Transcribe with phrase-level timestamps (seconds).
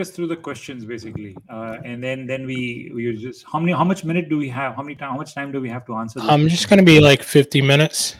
[0.00, 3.84] us through the questions basically, uh, and then then we we just how many how
[3.84, 4.74] much minute do we have?
[4.74, 5.10] How many time?
[5.10, 6.20] How much time do we have to answer?
[6.20, 6.52] I'm questions?
[6.52, 8.16] just going to be like 50 minutes,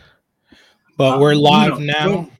[0.98, 2.30] but uh, we're live no, now.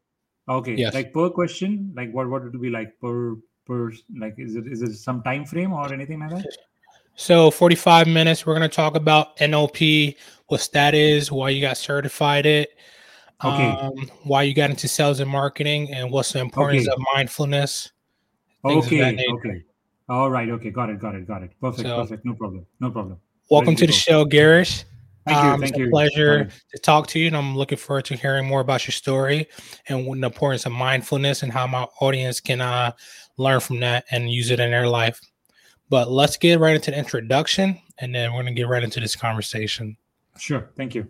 [0.49, 0.93] Per, okay, yes.
[0.93, 4.67] like per question, like what what would it be like per per like is it
[4.67, 6.57] is it some time frame or anything like that?
[7.15, 8.45] So 45 minutes.
[8.45, 10.17] We're going to talk about NLP,
[10.49, 12.77] what that is, why you got certified it.
[13.43, 13.71] Okay.
[13.71, 16.93] Um, why you got into sales and marketing, and what's the importance okay.
[16.93, 17.92] of mindfulness
[18.65, 19.27] Okay.
[19.29, 19.65] Okay.
[20.09, 20.49] All right.
[20.49, 20.71] Okay.
[20.71, 21.01] Got it.
[21.01, 21.27] Got it.
[21.27, 21.53] Got it.
[21.61, 21.89] Perfect.
[21.89, 22.25] So, perfect.
[22.25, 22.67] No problem.
[22.81, 23.19] No problem.
[23.51, 24.85] Welcome to the show, Girish.
[25.27, 25.51] Thank you.
[25.51, 25.87] Um, thank it's you.
[25.87, 28.93] a pleasure to talk to you, and I'm looking forward to hearing more about your
[28.93, 29.47] story
[29.89, 32.93] and the importance of mindfulness and how my audience can uh,
[33.37, 35.21] learn from that and use it in their life.
[35.89, 39.01] But let's get right into the introduction, and then we're going to get right into
[39.01, 39.97] this conversation.
[40.39, 40.71] Sure.
[40.77, 41.09] Thank you.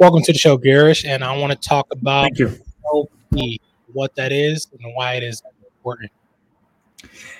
[0.00, 2.58] Welcome to the show, Girish, and I want to talk about Thank you.
[2.90, 3.58] NLP,
[3.92, 6.10] what that is, and why it is important.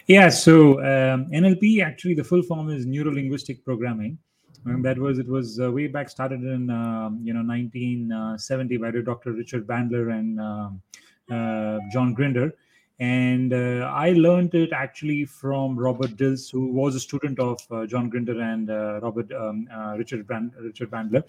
[0.07, 4.19] Yeah, so um, NLP actually the full form is neuro linguistic programming.
[4.67, 8.91] And that was it was uh, way back started in um, you know 1970 by
[8.91, 9.33] Dr.
[9.33, 10.83] Richard Bandler and um,
[11.31, 12.53] uh, John Grinder
[13.01, 17.87] and uh, I learned it actually from Robert Dilts, who was a student of uh,
[17.87, 21.25] John Grinder and uh, Robert um, uh, Richard Brand, Richard Bandler.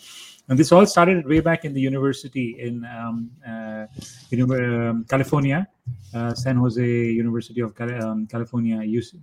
[0.50, 3.86] And this all started way back in the university in um, uh,
[4.30, 5.66] you um, California,
[6.14, 9.22] uh, San Jose University of um, California, UC-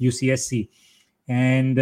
[0.00, 0.68] UCSC.
[1.28, 1.76] And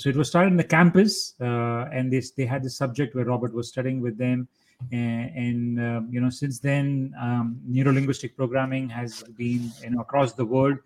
[0.00, 3.52] so it was started in the campus, and this they had this subject where Robert
[3.52, 4.48] was studying with them
[4.92, 10.32] and, and uh, you know since then um, neurolinguistic programming has been you know across
[10.32, 10.78] the world.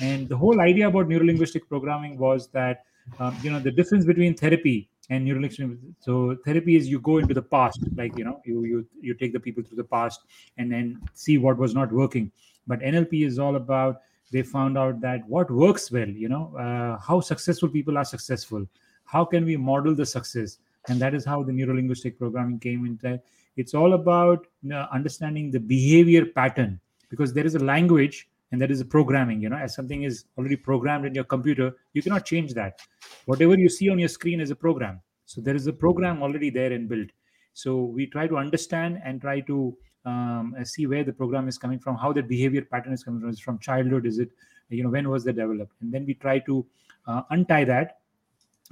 [0.00, 2.84] And the whole idea about neurolinguistic programming was that
[3.18, 7.34] um, you know the difference between therapy and neurolinguistic so therapy is you go into
[7.34, 10.20] the past like you know you you you take the people through the past
[10.56, 12.30] and then see what was not working.
[12.66, 16.98] But nlp is all about they found out that what works well you know uh,
[16.98, 18.66] how successful people are successful.
[19.04, 20.58] How can we model the success?
[20.88, 23.20] And that is how the neurolinguistic programming came into
[23.56, 24.46] it's all about
[24.92, 26.80] understanding the behavior pattern
[27.10, 30.24] because there is a language and there is a programming you know as something is
[30.38, 32.80] already programmed in your computer you cannot change that.
[33.26, 35.00] Whatever you see on your screen is a program.
[35.26, 37.08] So there is a program already there and built.
[37.54, 41.78] So we try to understand and try to um, see where the program is coming
[41.78, 43.30] from how the behavior pattern is coming from.
[43.30, 44.06] Is from childhood?
[44.06, 44.30] Is it
[44.68, 45.72] you know when was that developed?
[45.80, 46.66] And then we try to
[47.06, 47.98] uh, untie that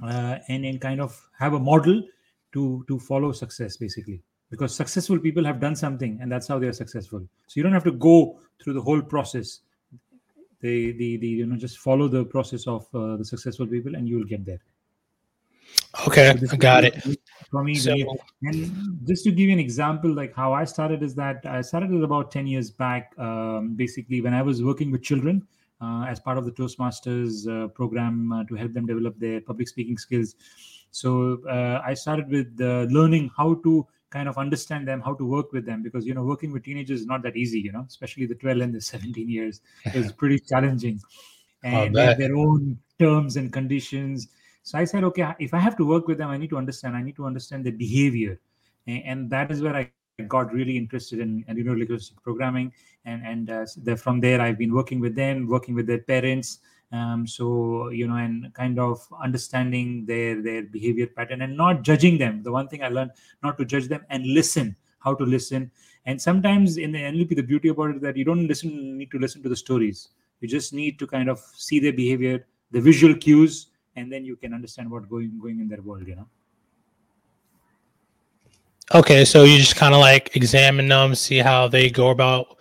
[0.03, 2.03] uh, and and kind of have a model
[2.53, 6.67] to to follow success basically because successful people have done something and that's how they
[6.67, 7.21] are successful.
[7.47, 9.61] So you don't have to go through the whole process.
[10.61, 14.07] They the, the you know just follow the process of uh, the successful people and
[14.07, 14.59] you will get there.
[16.07, 16.95] Okay so i got it.
[17.49, 17.93] for me so,
[18.43, 21.91] and just to give you an example like how i started is that i started
[21.91, 25.45] it about 10 years back um, basically when i was working with children
[25.81, 29.67] uh, as part of the toastmasters uh, program uh, to help them develop their public
[29.67, 30.35] speaking skills.
[30.91, 35.25] So uh, i started with uh, learning how to kind of understand them how to
[35.25, 37.85] work with them because you know working with teenagers is not that easy you know
[37.87, 39.61] especially the 12 and the 17 years
[39.93, 40.99] is pretty challenging.
[41.63, 44.27] And they have their own terms and conditions.
[44.63, 46.95] So i said okay if i have to work with them i need to understand.
[46.95, 48.39] I need to understand their behavior.
[48.87, 49.89] And, and that is where i
[50.27, 52.73] got really interested in, in neuro linguistic programming.
[53.05, 56.59] And and uh, from there i've been working with them working with their parents
[56.91, 62.17] um, so you know and kind of understanding their their behavior pattern and not judging
[62.17, 62.43] them.
[62.43, 63.11] The one thing i learned
[63.43, 65.71] not to judge them and listen how to listen.
[66.05, 69.11] And sometimes in the nlp the beauty about it is that you don't listen need
[69.11, 70.09] to listen to the stories.
[70.41, 74.35] You just need to kind of see their behavior the visual cues and then you
[74.35, 76.27] can understand what going going in their world you know?
[78.93, 82.57] Okay so you just kind of like examine them see how they go about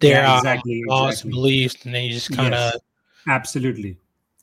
[0.00, 1.30] their yeah, exactly, uh, exactly.
[1.30, 2.80] beliefs and then you just kind of yes
[3.28, 3.96] absolutely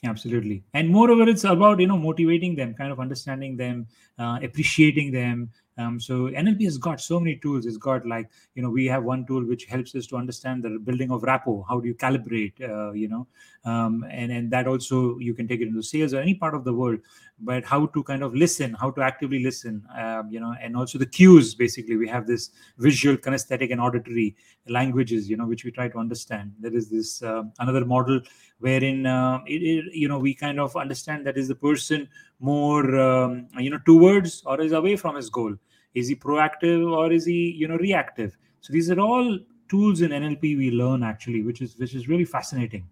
[0.04, 3.88] absolutely and moreover it's about you know motivating them kind of understanding them
[4.20, 5.50] uh, appreciating them
[5.80, 7.66] um, so NLP has got so many tools.
[7.66, 10.80] It's got like you know we have one tool which helps us to understand the
[10.80, 11.66] building of rapport.
[11.70, 12.60] How do you calibrate?
[12.60, 13.28] Uh, you know,
[13.68, 16.64] um, and and that also you can take it into sales or any part of
[16.64, 17.00] the world.
[17.40, 20.98] But how to kind of listen, how to actively listen, um, you know, and also
[20.98, 21.54] the cues.
[21.54, 22.50] Basically, we have this
[22.80, 24.36] visual, kinesthetic, and auditory
[24.68, 25.30] languages.
[25.30, 26.54] You know, which we try to understand.
[26.60, 28.22] There is this uh, another model
[28.60, 32.08] wherein uh, it, it, you know we kind of understand that is the person
[32.40, 35.54] more um, you know towards or is away from his goal
[35.94, 39.38] is he proactive or is he you know reactive so these are all
[39.70, 42.88] tools in nlp we learn actually which is which is really fascinating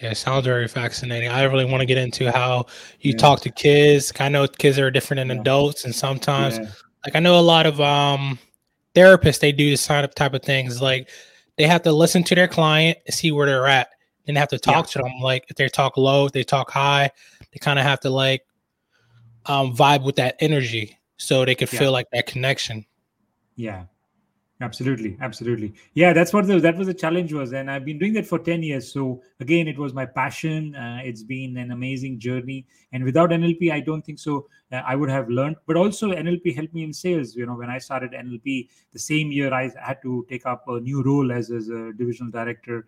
[0.00, 1.28] Yeah, it sounds very fascinating.
[1.28, 2.66] I really want to get into how
[3.00, 3.18] you yeah.
[3.18, 4.12] talk to kids.
[4.18, 5.40] I know kids are different than yeah.
[5.40, 6.66] adults, and sometimes, yeah.
[7.04, 8.38] like I know a lot of um
[8.94, 10.82] therapists, they do this sign up type of things.
[10.82, 11.08] Like
[11.56, 13.88] they have to listen to their client and see where they're at,
[14.26, 15.12] and have to talk to them.
[15.20, 17.10] Like if they talk low, if they talk high,
[17.52, 18.42] they kind of have to like
[19.46, 22.84] um vibe with that energy so they could feel like that connection.
[23.54, 23.84] Yeah,
[24.60, 25.74] absolutely absolutely.
[25.94, 28.38] Yeah that's what the, that was the challenge was and i've been doing that for
[28.38, 28.92] 10 years.
[28.92, 33.72] So again it was my passion uh, it's been an amazing journey and without nlp
[33.72, 35.56] i don't think so uh, i would have learned.
[35.66, 39.32] But also nlp helped me in sales you know when i started nlp the same
[39.32, 42.86] year i had to take up a new role as, as a divisional director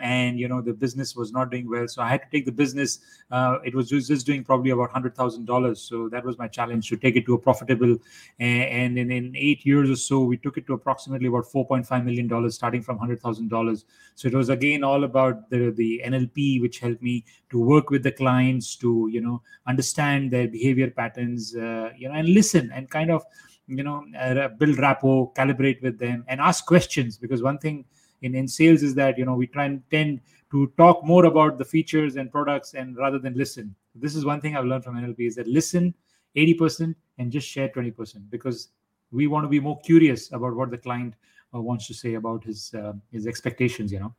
[0.00, 1.88] and you know the business was not doing well.
[1.88, 2.98] So i had to take the business
[3.30, 7.16] uh, it was just, doing probably about $100000 so that was my challenge to take
[7.16, 7.96] it to a profitable
[8.38, 12.04] and, and in, in eight years or so we took it to approximately about $4.5
[12.04, 13.84] million starting from $100000
[14.14, 18.02] so it was again all about the, the nlp which helped me to work with
[18.02, 22.90] the clients to you know understand their behavior patterns uh, you know and listen and
[22.90, 23.24] kind of
[23.70, 27.16] you know uh, build rapport calibrate with them and ask questions.
[27.16, 27.84] Because one thing
[28.22, 30.20] in, in sales is that you know we try and tend
[30.50, 34.40] to talk more about the features and products and rather than listen this is one
[34.40, 35.94] thing i've learned from nlp is that listen
[36.36, 38.68] 80% and just share 20% because
[39.10, 41.14] we want to be more curious about what the client
[41.54, 44.14] uh, wants to say about his uh, his expectations you know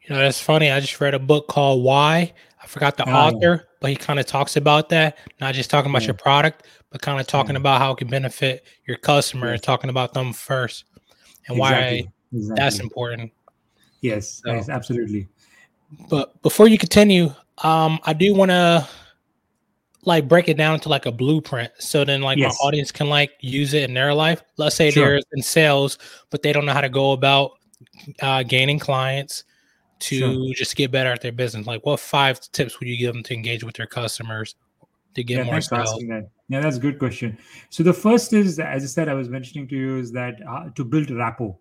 [0.00, 2.32] you know that's funny i just read a book called why
[2.62, 3.76] i forgot the oh, author yeah.
[3.80, 6.08] but he kind of talks about that not just talking about yeah.
[6.08, 7.60] your product but kind of talking yeah.
[7.60, 10.86] about how it can benefit your customer and talking about them first
[11.48, 12.02] and exactly.
[12.04, 12.62] why Exactly.
[12.62, 13.32] That's important.
[14.00, 15.28] Yes, so, yes, absolutely.
[16.08, 18.88] But before you continue, um, I do want to
[20.04, 22.56] like break it down into like a blueprint, so then like yes.
[22.60, 24.42] my audience can like use it in their life.
[24.56, 25.04] Let's say sure.
[25.04, 25.98] they're in sales,
[26.30, 27.52] but they don't know how to go about
[28.22, 29.44] uh, gaining clients
[30.00, 30.54] to sure.
[30.54, 31.66] just get better at their business.
[31.66, 34.54] Like, what five tips would you give them to engage with their customers
[35.14, 36.02] to get yeah, more sales?
[36.08, 36.30] That.
[36.48, 37.36] Yeah, that's a good question.
[37.68, 40.70] So the first is, as I said, I was mentioning to you, is that uh,
[40.74, 41.58] to build rapport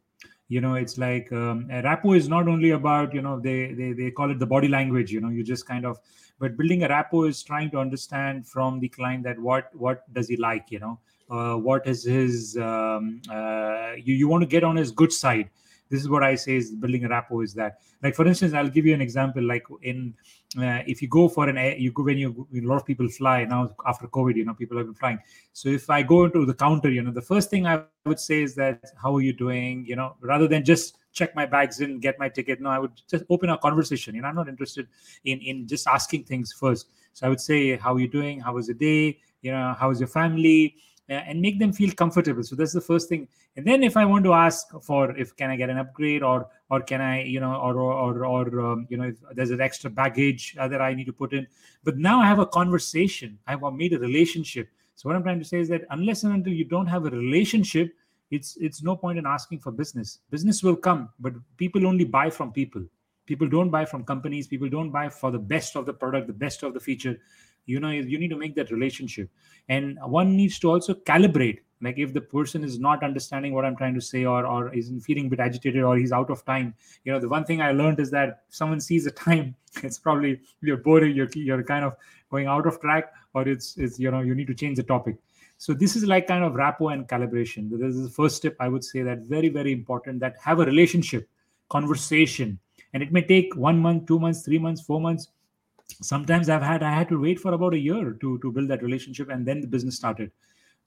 [0.49, 4.11] you know it's like um, rapport is not only about you know they, they they
[4.11, 5.99] call it the body language you know you just kind of
[6.39, 10.27] but building a rapport is trying to understand from the client that what what does
[10.27, 10.99] he like you know?
[11.29, 15.47] Uh, what is his um, uh, you, you want to get on his good side
[15.89, 18.69] this is what i say is building a rapport is that like for instance i'll
[18.69, 20.13] give you an example like in
[20.57, 23.07] uh, if you go for an air you go when you a lot of people
[23.07, 25.19] fly now after covid you know people have been flying.
[25.53, 28.41] So if i go into the counter you know the first thing i would say
[28.41, 29.85] is that how are you doing?
[29.85, 32.91] You know rather than just check my bags in get my ticket no i would
[33.09, 34.15] just open a conversation.
[34.15, 34.87] You know i'm not interested
[35.25, 36.87] in in just asking things first.
[37.13, 38.39] So i would say how are you doing?
[38.39, 39.19] How was the day?
[39.41, 40.77] You know how is your family
[41.09, 42.43] and make them feel comfortable.
[42.43, 43.27] So that's the first thing.
[43.55, 46.47] And then if i want to ask for if can i get an upgrade or
[46.69, 49.89] or can i you know or or or, um, you know if there's an extra
[49.89, 51.47] baggage that i need to put in.
[51.83, 53.37] But now i have a conversation.
[53.47, 54.69] I've made a relationship.
[54.95, 57.09] So what i'm trying to say is that unless and until you don't have a
[57.09, 57.93] relationship
[58.31, 60.19] it's it's no point in asking for business.
[60.29, 62.83] Business will come but people only buy from people.
[63.25, 64.47] People don't buy from companies.
[64.47, 67.19] People don't buy for the best of the product the best of the feature
[67.69, 69.29] you know you need to make that relationship.
[69.69, 73.75] And one needs to also calibrate like if the person is not understanding what i'm
[73.75, 76.73] trying to say or or is feeling a bit agitated or he's out of time.
[77.03, 80.41] You know the one thing i learned is that someone sees a time it's probably
[80.61, 81.95] you're boring you're, you're kind of
[82.29, 85.17] going out of track or it's it's you know you need to change the topic.
[85.57, 87.69] So this is like kind of rapport and calibration.
[87.69, 90.65] This is the first step i would say that very very important that have a
[90.65, 91.29] relationship
[91.69, 92.59] conversation.
[92.93, 95.27] And it may take one month two months three months four months
[96.01, 98.81] sometimes i've had i had to wait for about a year to to build that
[98.81, 100.31] relationship and then the business started.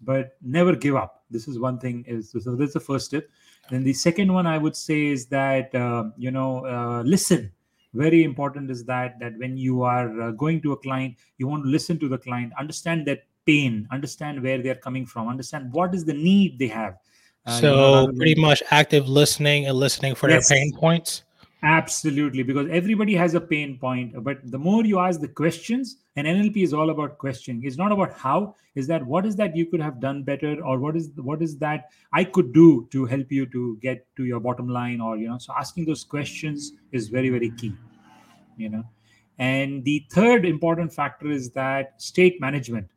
[0.05, 1.23] But never give up.
[1.31, 3.25] This is one thing is so that's the first step
[3.71, 7.53] then the second one i would say is that uh, you know uh, listen.
[7.95, 11.63] Very important is that that when you are uh, going to a client you want
[11.65, 15.95] to listen to the client understand their pain understand where they're coming from understand what
[15.95, 16.97] is the need they have.
[17.45, 20.49] Uh, so you know, pretty much active listening and listening for yes.
[20.49, 21.25] their pain points
[21.65, 24.25] Absolutely, because everybody has a pain point.
[24.25, 27.63] But the more you ask the questions, and NLP is all about questioning.
[27.65, 28.57] It's not about how.
[28.75, 31.59] Is that what is that you could have done better, or what is what is
[31.59, 35.29] that I could do to help you to get to your bottom line, or you
[35.29, 35.39] know.
[35.39, 37.75] So asking those questions is very very key.
[38.57, 38.85] You know,
[39.39, 42.89] and the third important factor is that state management.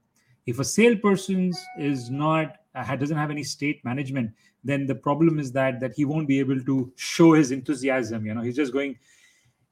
[0.48, 4.31] If a salesperson is not doesn't have any state management,
[4.65, 8.34] then the problem is that that he won't be able to show his enthusiasm you
[8.34, 8.98] know he's just going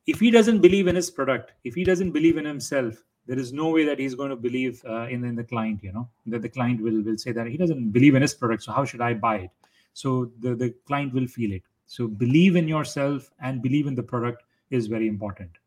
[0.06, 3.54] if he doesn't believe in his product if he doesn't believe in himself there is
[3.54, 6.42] no way that he's going to believe uh, in, in the client you know that
[6.42, 9.02] the client will will say that he doesn't believe in his product so how should
[9.02, 9.52] i buy it
[9.94, 14.04] so the, the client will feel it so believe in yourself and believe in the
[14.04, 15.62] product is very important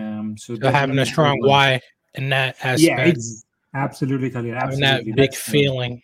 [0.00, 1.80] Um, so, so having a strong why
[2.14, 2.80] in that aspect.
[2.82, 4.54] Yeah, absolutely, Khalil.
[4.54, 5.12] Having Absolutely.
[5.12, 6.02] that big That's, uh, feeling.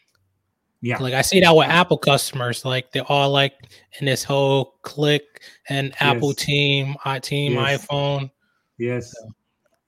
[0.87, 0.99] Yeah.
[0.99, 3.55] Like I see that with Apple customers, like they're all like
[3.99, 6.45] in this whole click and Apple Yes.
[6.45, 7.87] team, i team, Yes.
[7.87, 8.31] iPhone.
[8.78, 9.12] yes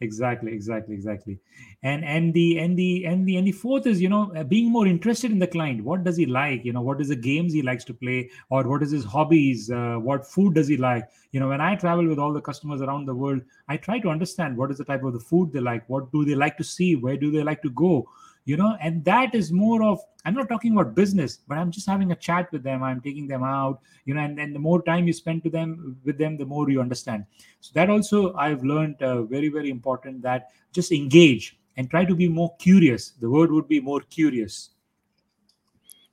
[0.01, 1.39] exactly exactly exactly
[1.83, 4.71] and and the and the and the and the fourth is you know uh, being
[4.71, 7.53] more interested in the client what does he like you know what is the games
[7.53, 11.05] he likes to play or what is his hobbies uh, what food does he like
[11.33, 14.09] you know when i travel with all the customers around the world i try to
[14.09, 16.65] understand what is the type of the food they like what do they like to
[16.65, 18.09] see where do they like to go
[18.49, 21.87] you know and that is more of i'm not talking about business but i'm just
[21.87, 24.81] having a chat with them i'm taking them out you know and, and the more
[24.83, 27.27] time you spend to them with them the more you understand
[27.61, 32.15] so that also i've learned uh, very very important that just engage and try to
[32.15, 34.71] be more curious the word would be more curious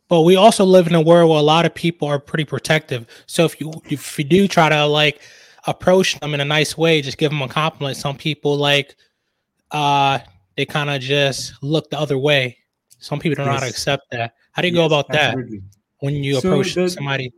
[0.08, 3.08] But we also live in a world where a lot of people are pretty protective.
[3.26, 5.22] So if you if you do try to like
[5.66, 7.98] approach them in a nice way, just give them a compliment.
[7.98, 8.96] Some people like
[9.72, 10.20] uh
[10.58, 12.58] they kind of just look the other way.
[13.00, 14.36] Some people don't know how to accept that.
[14.52, 15.36] How do you go Yes, about that
[16.00, 17.34] when you So approach the- somebody?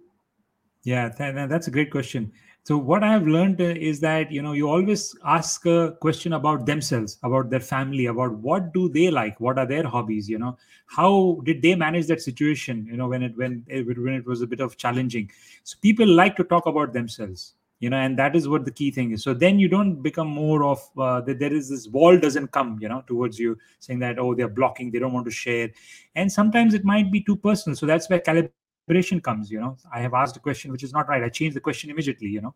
[0.84, 2.32] Yeah, th- th- that's a great question.
[2.64, 6.34] So what I have learned uh, is that you know you always ask a question
[6.34, 10.38] about themselves, about their family, about what do they like, what are their hobbies, you
[10.38, 14.26] know, how did they manage that situation, you know, when it when it, when it
[14.26, 15.30] was a bit of challenging.
[15.64, 18.92] So people like to talk about themselves, you know, and that is what the key
[18.92, 19.24] thing is.
[19.24, 21.40] So then you don't become more of uh, that.
[21.40, 24.92] There is this wall doesn't come, you know, towards you saying that oh they're blocking,
[24.92, 25.70] they don't want to share,
[26.16, 27.76] and sometimes it might be too personal.
[27.76, 31.08] So that's where calibration comes you know i have asked a question which is not
[31.10, 32.54] right i change the question immediately you know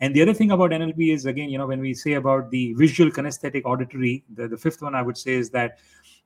[0.00, 2.72] and the other thing about nlp is again you know when we say about the
[2.74, 5.78] visual kinesthetic auditory the, the fifth one i would say is that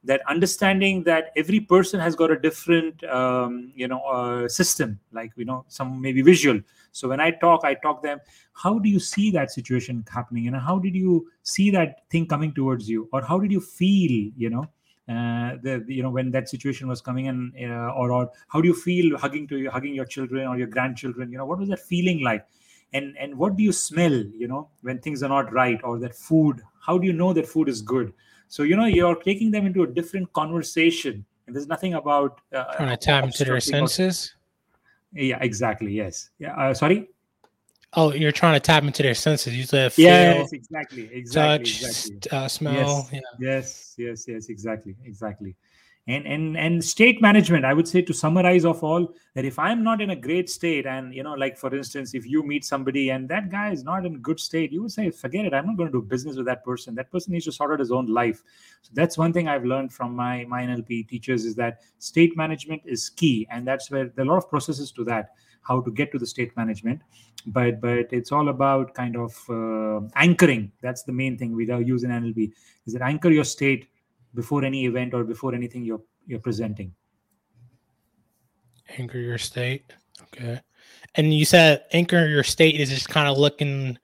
[0.04, 5.32] that understanding that every person has got a different um, you know uh, system like
[5.36, 6.60] you know some maybe visual.
[6.90, 8.20] So when i talk i talk them
[8.52, 10.44] how do you see that situation happening?
[10.44, 13.08] You know how did you see that thing coming towards you?
[13.12, 14.62] Or how did you feel you know
[15.08, 18.68] uh, the, you know when that situation was coming in uh, or or how do
[18.68, 21.30] you feel hugging to you hugging your children or your grandchildren?
[21.30, 22.46] You know what was that feeling like?
[22.92, 26.14] And and what do you smell you know when things are not right or that
[26.14, 28.12] food how do you know that food is good
[28.52, 32.64] so you know you're taking them into a different conversation and there's nothing about uh,
[32.76, 34.34] Trying to tap into their obstructing or- senses.
[35.14, 37.08] yeah exactly yes yeah uh, sorry
[37.94, 39.54] Oh, you're trying to tap into their senses.
[39.54, 43.08] You said feel, yes exactly exactly touch, exactly uh, smell.
[43.12, 43.20] Yeah.
[43.38, 45.54] yes yes yes exactly exactly
[46.08, 49.84] and and and state management i would say to summarize of all that if i'm
[49.84, 53.10] not in a great state and you know like for instance if you meet somebody
[53.10, 55.54] and that guy is not in good state you would say forget it.
[55.54, 56.94] I'm not going to do business with that person.
[56.94, 58.42] That person needs to sort out his own life.
[58.82, 62.82] So that's one thing i've learned from my my nlp teachers is that state management
[62.84, 65.30] is key and that's where there are a lot of processes to that
[65.62, 67.00] how to get to the state management.
[67.46, 70.72] But but it's all about kind of uh, anchoring.
[70.80, 72.52] That's the main thing we use in nlp
[72.86, 73.88] is that anchor your state
[74.34, 76.94] before any event or before anything you're you're presenting
[78.98, 79.92] Anchor your state.
[80.22, 80.60] Okay.
[81.14, 83.98] And you said anchor your state is just kind of looking.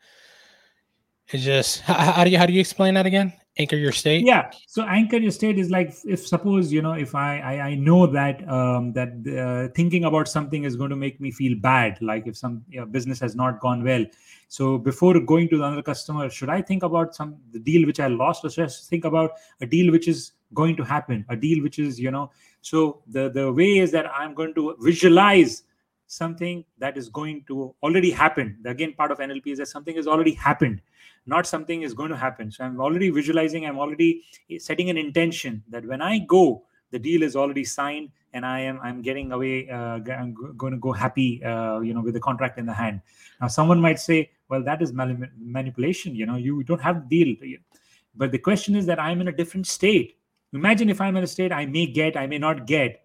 [1.29, 3.33] It's just how, how do you how do you explain that again?
[3.61, 4.25] Anchor your state.
[4.25, 7.75] yeah so anchor your state is like if suppose you know if i i, I
[7.75, 11.99] know that um that uh, thinking about something is going to make me feel bad
[12.01, 14.05] like if some you know, business has not gone well
[14.47, 17.99] so before going to the other customer should i think about some the deal which
[17.99, 21.37] i lost or should i think about a deal which is going to happen a
[21.37, 25.65] deal which is you know so the the way is that i'm going to visualize
[26.09, 30.07] something that is going to already happen again part of nlp is that something has
[30.07, 30.81] already happened
[31.27, 32.51] not something is going to happen.
[32.51, 34.25] So i'm already visualizing i'm already
[34.59, 38.81] setting an intention that when i go the deal is already signed and i am
[38.83, 42.15] i'm getting away uh, g- i'm go- going to go happy uh, you know with
[42.15, 43.01] the contract in the hand.
[43.41, 47.25] Now someone might say well that is mani- manipulation you know you don't have the
[47.25, 47.59] deal.
[48.17, 50.17] But the question is that i'm in a different state.
[50.55, 53.05] Imagine if i'm in a state i may get i may not get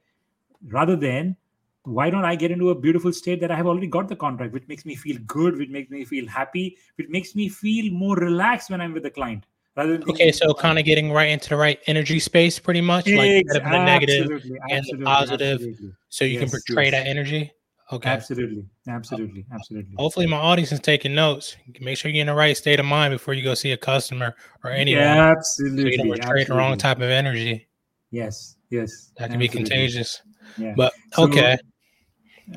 [0.68, 1.36] rather than
[1.86, 4.54] why don't I get into a beautiful state that I have already got the contract,
[4.54, 8.16] which makes me feel good, which makes me feel happy, which makes me feel more
[8.16, 9.46] relaxed when I'm with the client.
[9.75, 13.08] Rather than Okay, so kind of getting right into the right energy space, pretty much,
[13.08, 15.54] like the negative, absolutely, and the positive.
[15.56, 16.92] absolutely, so you can portray yes.
[16.94, 17.52] that energy.
[17.92, 18.10] Okay.
[18.10, 19.96] absolutely, absolutely, uh, absolutely.
[19.98, 21.58] Hopefully, my audience is taking notes.
[21.82, 24.36] Make sure you're in the right state of mind before you go see a customer
[24.63, 25.04] or anyone.
[25.04, 27.68] So you absolutely, don't portray the wrong type of energy.
[28.12, 30.22] Yes, yes, That can be contagious.
[30.58, 30.74] Yeah.
[30.78, 31.58] But So, okay,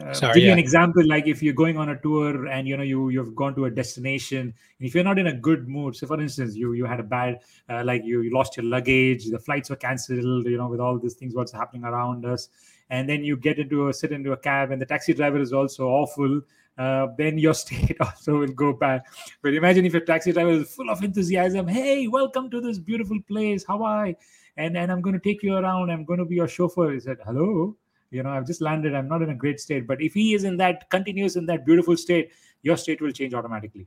[0.01, 2.77] uh, Sorry, give you an example like if you're going on a tour and you
[2.77, 6.09] know you you've gone to a destination if you're not in a good mood so
[6.09, 7.39] for instance you you had a bad
[7.71, 10.99] uh, like you, you lost your luggage the flights were cancelled you know with all
[10.99, 12.49] these things what's happening around us
[12.91, 15.53] and then you get into a sit into a cab and the taxi driver is
[15.53, 16.41] also awful
[16.79, 19.03] uh, then your state also will go bad.
[19.43, 21.67] But imagine if your taxi driver is full of enthusiasm.
[21.67, 24.15] Hey, welcome to this beautiful place, Hawaii,
[24.59, 25.91] and and I'm going to take you around.
[25.91, 26.93] I'm going to be your chauffeur.
[26.93, 27.77] He said, "Hello."
[28.11, 28.95] You know, I've just landed.
[28.95, 29.87] I'm not in a great state.
[29.87, 32.31] But if he is in that continuous in that beautiful state,
[32.63, 33.87] your state will change automatically.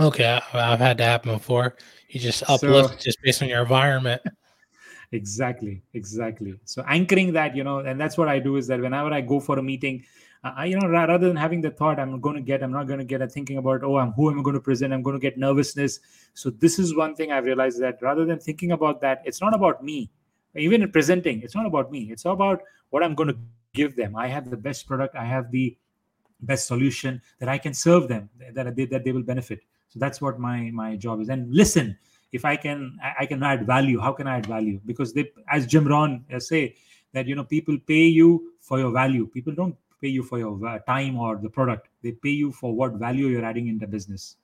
[0.00, 1.76] Okay, I've had that happen before.
[2.08, 4.22] You just uplift so, just based on your environment.
[5.12, 6.54] exactly, exactly.
[6.64, 9.40] So anchoring that, you know, and that's what I do is that whenever I go
[9.40, 10.04] for a meeting,
[10.44, 13.00] I, you know, rather than having the thought I'm going to get, I'm not going
[13.00, 14.92] to get, a thinking about, oh, I'm who am I going to present?
[14.92, 15.98] I'm going to get nervousness.
[16.34, 19.52] So this is one thing I've realized that rather than thinking about that, it's not
[19.52, 20.10] about me.
[20.56, 22.10] Even in presenting, it's not about me.
[22.10, 23.38] It's about what I'm going to
[23.74, 24.16] give them.
[24.16, 25.14] I have the best product.
[25.14, 25.76] I have the
[26.40, 30.20] best solution that I can serve them that they, that they will benefit so that's
[30.20, 31.96] what my my job is and listen
[32.32, 35.66] if i can i can add value how can i add value because they as
[35.66, 36.74] jim rohn uh, say
[37.12, 40.54] that you know people pay you for your value people don't pay you for your
[40.66, 43.86] uh, time or the product they pay you for what value you're adding in the
[43.86, 44.36] business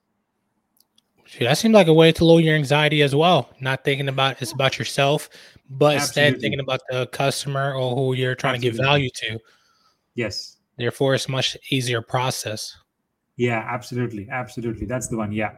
[1.41, 3.51] That seems like a way to lower your anxiety as well.
[3.61, 5.29] Not thinking about it's about yourself,
[5.71, 6.29] but Absolutely.
[6.29, 8.79] instead thinking about the customer or who you're trying Absolutely.
[8.79, 9.39] to give value to.
[10.15, 10.57] Yes.
[10.77, 12.77] Therefore, it's much easier process.
[13.37, 14.29] Yeah, absolutely.
[14.31, 14.87] Absolutely.
[14.87, 15.33] That's the one.
[15.33, 15.53] Yeah.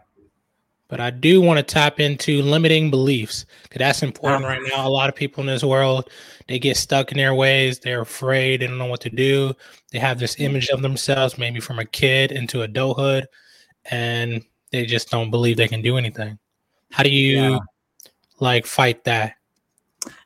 [0.88, 4.48] But I do want to tap into limiting beliefs because that's important ah.
[4.48, 4.86] right now.
[4.86, 6.10] A lot of people in this world,
[6.46, 7.80] they get stuck in their ways.
[7.80, 8.60] They're afraid.
[8.60, 9.52] They don't know what to do.
[9.90, 13.26] They have this image of themselves, maybe from a kid into adulthood,
[13.90, 14.44] and
[14.76, 16.38] they just don't believe they can do anything.
[16.90, 17.58] How do you yeah.
[18.40, 19.34] like fight that?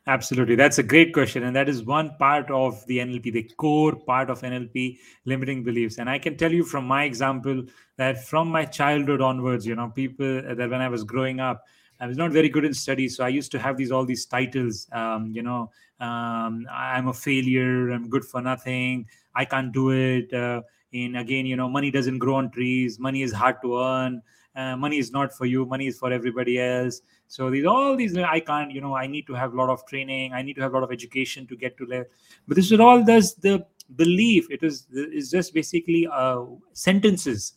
[0.07, 0.55] Absolutely.
[0.55, 1.43] That's a great question.
[1.43, 5.99] And that is one part of the NLP, the core part of NLP, limiting beliefs.
[5.99, 7.63] And I can tell you from my example
[7.97, 11.63] that from my childhood onwards, you know, people uh, that when I was growing up,
[11.99, 13.15] I was not very good in studies.
[13.15, 17.13] So I used to have these all these titles, um, you know, um, I'm a
[17.13, 19.05] failure, I'm good for nothing,
[19.35, 20.33] I can't do it.
[20.33, 24.21] Uh, in again, you know, money doesn't grow on trees, money is hard to earn.
[24.53, 27.01] Uh, money is not for you money is for everybody else.
[27.27, 29.85] So these all these i can't you know i need to have a lot of
[29.85, 32.07] training i need to have a lot of education to get to there.
[32.47, 37.53] But this is all does the belief it is is just basically uh, sentences.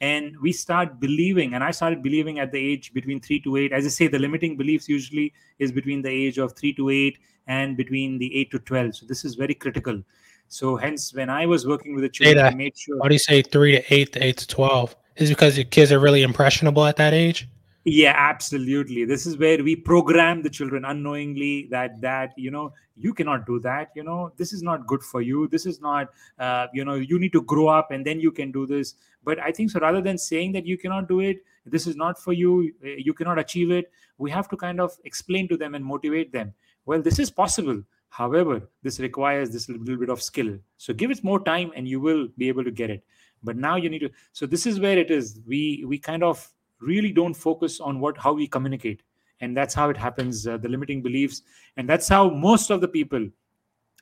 [0.00, 3.72] And we start believing and i started believing at the age between 3 to 8
[3.72, 7.18] as i say the limiting beliefs usually is between the age of 3 to 8
[7.46, 10.02] and between the 8 to 12 so this is very critical.
[10.48, 13.24] So hence when i was working with the children i made sure how do you
[13.30, 16.84] say 3 to 8 to 8 to 12 is because your kids are really impressionable
[16.84, 17.48] at that age?
[17.84, 19.04] Yeah, absolutely.
[19.04, 23.60] This is where we program the children unknowingly that that you know you cannot do
[23.60, 23.90] that.
[23.94, 25.48] You know this is not good for you.
[25.48, 28.50] This is not uh, you know you need to grow up and then you can
[28.50, 28.94] do this.
[29.22, 29.80] But I think so.
[29.80, 32.72] Rather than saying that you cannot do it, this is not for you.
[32.82, 33.92] You cannot achieve it.
[34.16, 36.54] We have to kind of explain to them and motivate them.
[36.86, 37.82] Well, this is possible.
[38.08, 40.56] However, this requires this little bit of skill.
[40.78, 43.04] So give it more time, and you will be able to get it
[43.44, 45.40] but now you need to so this is where it is.
[45.46, 46.48] We we kind of
[46.80, 49.02] really don't focus on what how we communicate.
[49.40, 51.42] And that's how it happens uh, the limiting beliefs.
[51.76, 53.28] And that's how most of the people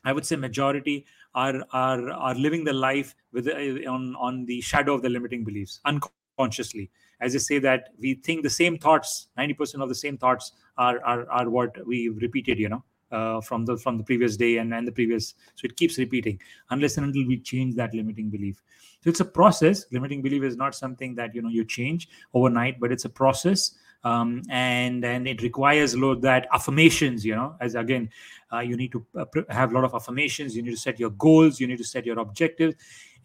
[0.05, 4.59] i would say majority are are are living the life with uh, on on the
[4.61, 6.89] shadow of the limiting beliefs unconsciously.
[7.21, 11.01] As i say that we think the same thoughts 90% of the same thoughts are
[11.03, 14.73] are, are what we've repeated you know uh, from the from the previous day and,
[14.73, 15.35] and the previous.
[15.55, 16.39] So it keeps repeating
[16.71, 18.61] unless and until we change that limiting belief
[19.03, 19.85] so it's a process.
[19.91, 23.75] Limiting belief is not something that you know you change overnight but it's a process.
[24.05, 28.09] Um, and and it requires a lot that affirmations you know as again
[28.51, 30.55] uh, you need to uh, have a lot of affirmations.
[30.55, 31.59] You need to set your goals.
[31.59, 32.75] You need to set your objectives.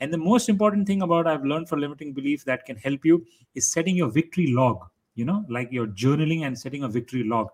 [0.01, 3.25] And the most important thing about i've learned for limiting belief that can help you
[3.55, 7.49] is setting your victory log you know like your journaling and setting a victory log.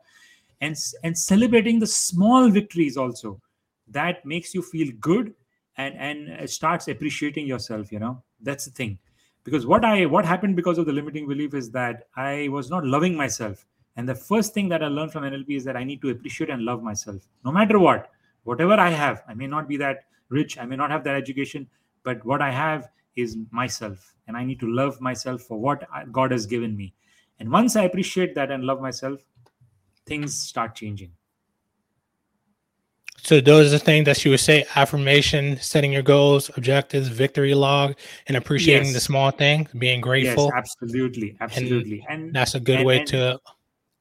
[0.62, 3.40] And and celebrating the small victories also
[3.88, 5.34] that makes you feel good
[5.76, 8.22] and and starts appreciating yourself you know?
[8.40, 8.98] That's the thing.
[9.44, 12.84] Because what i what happened because of the limiting belief is that i was not
[12.84, 13.66] loving myself.
[13.96, 16.50] And the first thing that i learned from nlp is that i need to appreciate
[16.50, 18.10] and love myself no matter what.
[18.44, 21.68] Whatever i have i may not be that rich i may not have that education
[22.02, 24.14] but what i have is myself.
[24.26, 26.94] And i need to love myself for what god has given me.
[27.40, 29.20] And once i appreciate that and love myself
[30.06, 31.12] things start changing.
[33.24, 37.54] So those are the things that you would say: affirmation, setting your goals, objectives, victory
[37.54, 37.96] log,
[38.28, 38.94] and appreciating yes.
[38.94, 40.50] the small things, being grateful.
[40.54, 43.40] Yes, absolutely, absolutely, and, and that's a good and, way to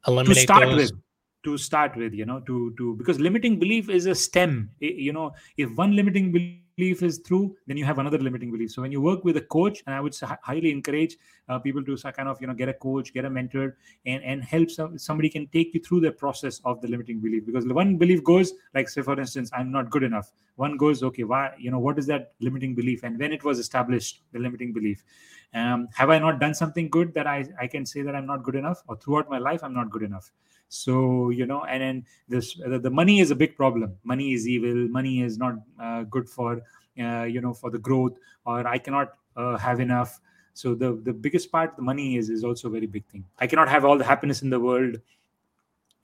[0.07, 0.91] eliminate to start those.
[0.91, 1.01] with.
[1.45, 4.69] To start with, you know, to to because limiting belief is a stem.
[4.81, 8.51] Eh, you know, if one limiting belief belief is true then you have another limiting
[8.51, 8.71] belief.
[8.71, 11.17] So when you work with a coach and i would highly encourage
[11.49, 14.43] uh, people to kind of you know get a coach get a mentor and and
[14.43, 17.45] help some, somebody can take you through the process of the limiting belief.
[17.45, 20.31] Because one belief goes like say for instance i'm not good enough.
[20.55, 23.03] One goes okay why you know what is that limiting belief?
[23.03, 25.03] And when it was established the limiting belief.
[25.55, 28.43] Um, have i not done something good that i i can say that i'm not
[28.43, 28.81] good enough?
[28.87, 30.31] Or throughout my life i'm not good enough
[30.73, 33.95] so you know and then this the money is a big problem.
[34.03, 34.87] Money is evil.
[34.89, 36.61] Money is not uh, good for
[36.99, 40.19] uh, you know for the growth or i cannot uh, have enough.
[40.53, 43.23] So the the biggest part the money is is also a very big thing.
[43.39, 44.97] I cannot have all the happiness in the world.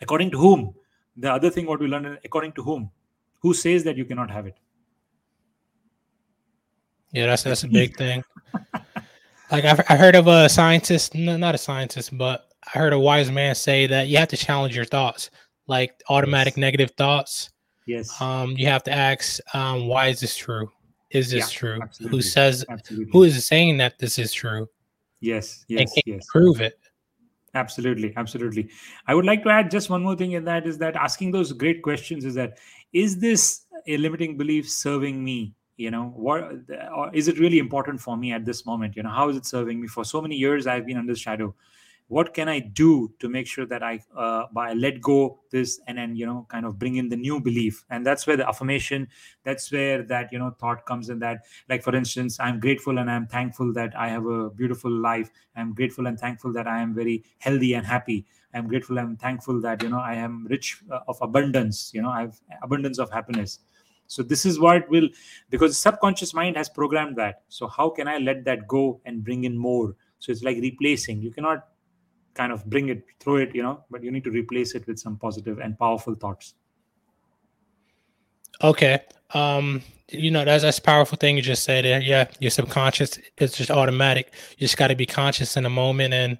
[0.02, 0.76] According to whom?
[1.18, 2.92] The other thing what we learn according to whom?
[3.42, 4.58] Who says that you cannot have it?
[7.12, 8.24] Yeah that's that's a big thing.
[9.52, 13.00] Like I've, i heard of a scientist no, not a scientist but I heard a
[13.00, 15.30] wise man say that you have to challenge your thoughts,
[15.68, 16.58] like automatic yes.
[16.58, 17.50] negative thoughts.
[17.88, 18.22] Yes.
[18.22, 20.72] Um, you have to ask, um, why is this true?
[21.12, 21.80] Is this yeah, true?
[21.82, 22.18] Absolutely.
[22.18, 22.66] Who says?
[22.70, 23.12] Absolutely.
[23.12, 24.68] Who is saying that this is true?
[25.22, 25.66] Yes.
[25.68, 25.92] Yes.
[26.06, 26.26] yes.
[26.30, 26.80] Prove it.
[27.56, 28.70] Absolutely, absolutely.
[29.08, 31.52] I would like to add just one more thing in that is that asking those
[31.52, 32.60] great questions is that
[32.94, 35.54] is this a limiting belief serving me?
[35.78, 36.44] You know, what
[36.96, 38.96] or is it really important for me at this moment?
[38.96, 39.88] You know, how is it serving me?
[39.88, 41.56] For so many years, I've been under shadow
[42.10, 45.98] what can i do to make sure that i uh, by let go this and
[45.98, 47.86] then you know kind of bring in the new belief?
[47.90, 49.08] And that's where the affirmation
[49.44, 53.10] that's where that you know thought comes in that like for instance i'm grateful and
[53.10, 55.30] i'm thankful that i have a beautiful life.
[55.56, 58.26] I'm grateful and thankful that i am very healthy and happy.
[58.54, 62.10] I'm grateful and thankful that you know i am rich uh, of abundance you know
[62.10, 63.60] i have abundance of happiness.
[64.08, 65.08] So this is what will
[65.52, 67.44] because subconscious mind has programmed that.
[67.50, 69.96] So how can i let that go and bring in more?
[70.18, 71.22] So it's like replacing.
[71.22, 71.68] You cannot
[72.40, 74.98] kind of bring it through it you know but you need to replace it with
[75.06, 76.54] some positive and powerful thoughts.
[78.64, 79.00] Okay
[79.34, 83.72] um you know that's that's powerful thing you just said yeah your subconscious it's just
[83.72, 84.34] automatic.
[84.58, 86.38] You just got to be conscious in the moment and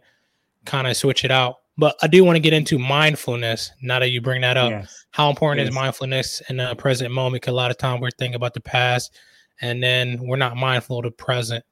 [0.66, 1.56] kind of switch it out.
[1.78, 4.72] But i do want to get into mindfulness now that you bring that up.
[4.72, 5.06] Yes.
[5.12, 5.70] how important yes.
[5.70, 7.42] is mindfulness in the present moment?
[7.42, 9.18] Because a lot of time we're thinking about the past
[9.62, 11.64] and then we're not mindful of the present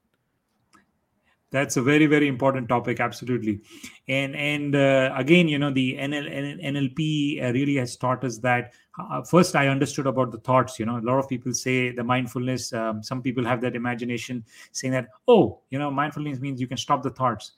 [1.49, 3.62] that's a very very important topic absolutely.
[4.07, 8.73] And and uh, again you know the NL, nlp uh, really has taught us that
[8.99, 10.97] uh, first i understood about the thoughts you know.
[10.97, 15.07] A lot of people say the mindfulness um, some people have that imagination saying that
[15.27, 17.53] oh you know mindfulness means you can stop the thoughts.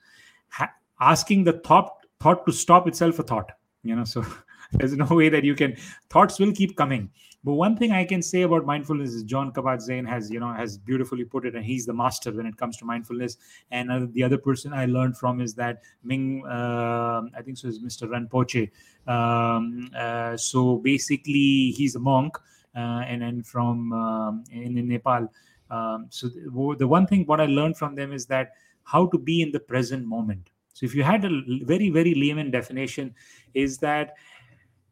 [0.49, 3.51] Ha- asking the thought thought to stop itself a thought
[3.83, 4.25] you know so
[4.73, 5.75] there's no way that you can
[6.09, 7.09] thoughts will keep coming
[7.43, 10.77] but one thing I can say about mindfulness is John Kabat-Zinn has, you know, has
[10.77, 13.37] beautifully put it, and he's the master when it comes to mindfulness.
[13.71, 17.69] And uh, the other person I learned from is that Ming, uh, I think so
[17.69, 18.09] is Mr.
[18.09, 18.69] Rinpoche.
[19.07, 22.37] Um, uh, so basically, he's a monk,
[22.75, 25.31] uh, and then from um, in, in, Nepal.
[25.71, 28.51] Um, so the, the one thing what I learned from them is that
[28.83, 30.49] how to be in the present moment.
[30.73, 33.15] So if you had a very very layman definition,
[33.53, 34.15] is that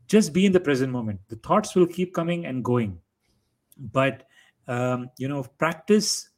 [0.07, 1.19] just be in the present moment.
[1.27, 2.99] The thoughts will keep coming and going.
[3.77, 4.23] But
[4.67, 6.29] um, you know practice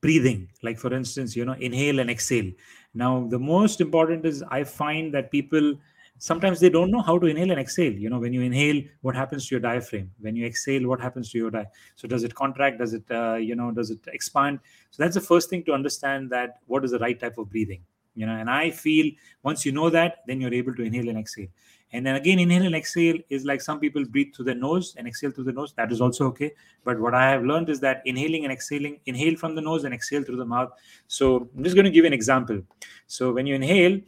[0.00, 0.48] breathing.
[0.62, 2.50] Like for instance you know inhale and exhale.
[2.94, 5.74] Now the most important is i find that people
[6.18, 7.92] sometimes they don't know how to inhale and exhale.
[7.92, 10.10] You know when you inhale what happens to your diaphragm?
[10.20, 11.64] When you exhale what happens to your di
[11.96, 12.78] so does it contract?
[12.78, 14.60] Does it uh, you know does it expand?
[14.90, 17.82] So that's the first thing to understand that what is the right type of breathing
[18.14, 18.36] you know?
[18.36, 21.48] And i feel once you know that then you're able to inhale and exhale
[21.94, 25.06] and then again, inhale and exhale is like some people breathe through the nose and
[25.06, 25.72] exhale through the nose.
[25.74, 26.50] That is also okay.
[26.82, 29.94] But what I have learned is that inhaling and exhaling, inhale from the nose and
[29.94, 30.72] exhale through the mouth.
[31.06, 32.60] So I'm just going to give an example.
[33.06, 34.00] So when you inhale,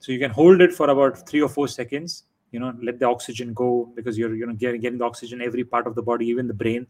[0.00, 2.24] so you can hold it for about three or four seconds.
[2.50, 5.64] You know, let the oxygen go because you're you know getting, getting the oxygen every
[5.64, 6.86] part of the body, even the brain,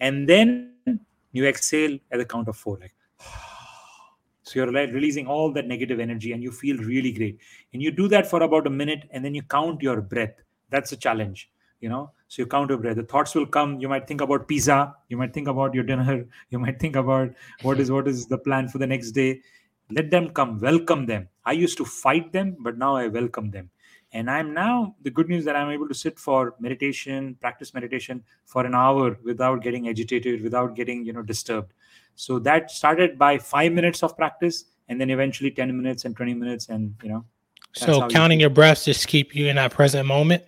[0.00, 0.72] and then
[1.32, 2.94] you exhale at the count of four, like.
[4.42, 7.38] So you're releasing all that negative energy and you feel really great.
[7.72, 10.34] And you do that for about a minute and then you count your breath.
[10.70, 11.50] That's a challenge,
[11.80, 12.10] you know.
[12.28, 12.96] So you count your breath.
[12.96, 13.78] The thoughts will come.
[13.78, 14.94] You might think about pizza.
[15.08, 16.26] You might think about your dinner.
[16.50, 17.30] You might think about
[17.62, 19.40] what is what is the plan for the next day.
[19.90, 20.58] Let them come.
[20.58, 21.28] Welcome them.
[21.44, 23.70] I used to fight them, but now I welcome them.
[24.14, 28.22] And I'm now the good news that I'm able to sit for meditation, practice meditation
[28.44, 31.72] for an hour without getting agitated, without getting you know disturbed
[32.14, 36.34] so that started by five minutes of practice and then eventually 10 minutes and 20
[36.34, 37.24] minutes and you know
[37.72, 40.44] so counting you your breaths just keep you in that present moment?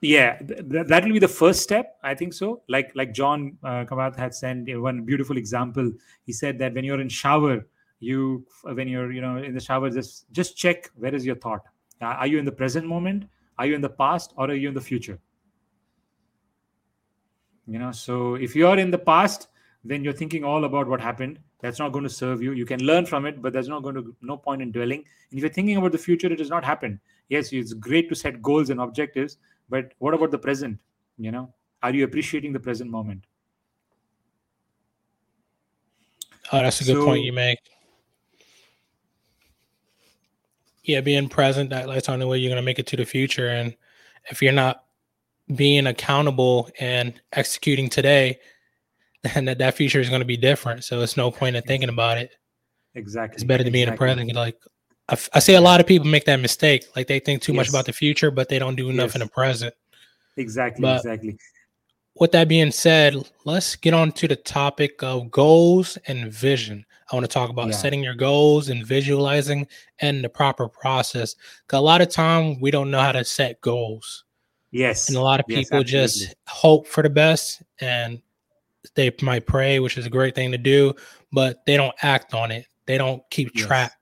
[0.00, 2.62] Yeah th- that will be the first step i think so.
[2.68, 5.92] Like like john uh, Kabat had sent one beautiful example.
[6.26, 7.66] He said that when you're in shower
[8.00, 11.62] you when you're you know in the shower just just check where is your thought.
[12.00, 13.24] Uh, are you in the present moment?
[13.58, 15.18] Are you in the past or are you in the future?
[17.66, 19.48] You know so if you are in the past
[19.84, 21.38] then you're thinking all about what happened.
[21.60, 22.52] That's not going to serve you.
[22.52, 25.04] You can learn from it but there's not going to no point in dwelling.
[25.30, 26.98] And if you're thinking about the future it has not happened.
[27.28, 30.78] Yes it's great to set goals and objectives but what about the present?
[31.18, 33.24] You know are you appreciating the present moment?
[36.52, 37.58] Oh that's a good so, point you make.
[40.82, 43.04] Yeah being present that, that's the only way you're going to make it to the
[43.04, 43.48] future.
[43.48, 43.76] And
[44.30, 44.84] if you're not
[45.54, 48.38] being accountable and executing today
[49.34, 51.88] then that, that future is going to be different so it's no point in thinking
[51.88, 52.32] about it
[52.94, 54.10] exactly it's better to be exactly.
[54.10, 54.56] in the present like
[55.08, 57.56] I, I see a lot of people make that mistake like they think too yes.
[57.58, 59.14] much about the future but they don't do enough yes.
[59.16, 59.74] in the present
[60.36, 61.36] exactly but exactly
[62.16, 67.16] with that being said let's get on to the topic of goals and vision I
[67.16, 67.72] want to talk about yeah.
[67.72, 69.66] setting your goals and visualizing
[69.98, 71.36] and the proper process.
[71.68, 74.24] Cause a lot of time we don't know how to set goals.
[74.70, 75.08] Yes.
[75.08, 78.20] And a lot of people yes, just hope for the best and
[78.94, 80.94] they might pray, which is a great thing to do,
[81.32, 82.66] but they don't act on it.
[82.86, 83.66] They don't keep yes.
[83.66, 83.92] track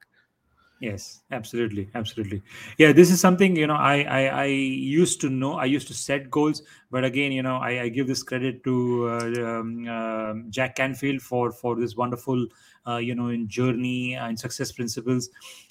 [0.82, 2.42] yes absolutely absolutely
[2.76, 5.94] yeah this is something you know I, I, I used to know i used to
[5.94, 10.34] set goals but again you know i, I give this credit to uh, um, uh,
[10.50, 12.48] jack canfield for for this wonderful
[12.84, 15.30] uh, you know in journey and success principles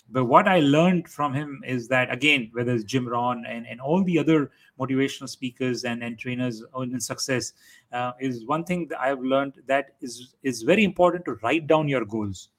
[0.10, 3.82] but what i learned from him is that again whether it's jim rohn and, and
[3.82, 4.50] all the other
[4.82, 7.54] motivational speakers and, and trainers in success
[7.94, 11.88] uh, is one thing that i've learned that is is very important to write down
[11.88, 12.50] your goals.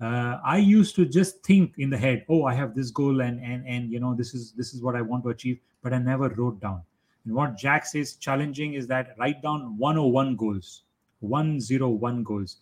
[0.00, 3.40] Uh, i used to just think in the head oh i have this goal and
[3.40, 5.98] and and you know this is this is what i want to achieve but i
[5.98, 6.82] never wrote down.
[7.24, 10.82] And what jack says challenging is that write down 101 goals
[11.20, 12.56] 101 goals.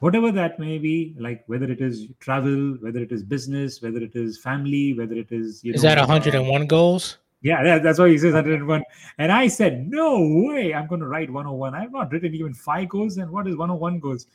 [0.00, 4.14] Whatever that may be like whether it is travel whether it is business whether it
[4.14, 7.98] is family whether it is you is know, that 101 uh, goals yeah that, that's
[7.98, 8.82] why he says 101
[9.18, 12.88] and i said no way i'm going to write 101 i've not written even five
[12.88, 14.26] goals and what is 101 goals?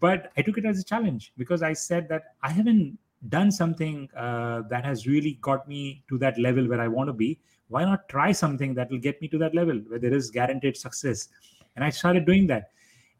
[0.00, 4.08] But i took it as a challenge because i said that i haven't done something
[4.16, 7.38] uh, that has really got me to that level where i want to be.
[7.68, 10.76] Why not try something that will get me to that level where there is guaranteed
[10.76, 11.28] success?
[11.76, 12.70] And i started doing that.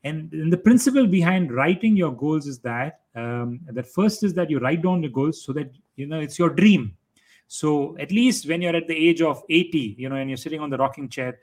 [0.05, 4.51] And, and the principle behind writing your goals is that um, that first is that
[4.51, 6.97] you write down your goals so that you know it's your dream
[7.47, 10.61] so at least when you're at the age of 80 you know and you're sitting
[10.61, 11.39] on the rocking chair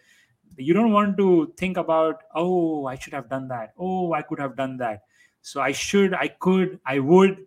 [0.58, 4.40] you don't want to think about oh i should have done that oh i could
[4.40, 5.04] have done that
[5.42, 7.46] so I should, I could, I would.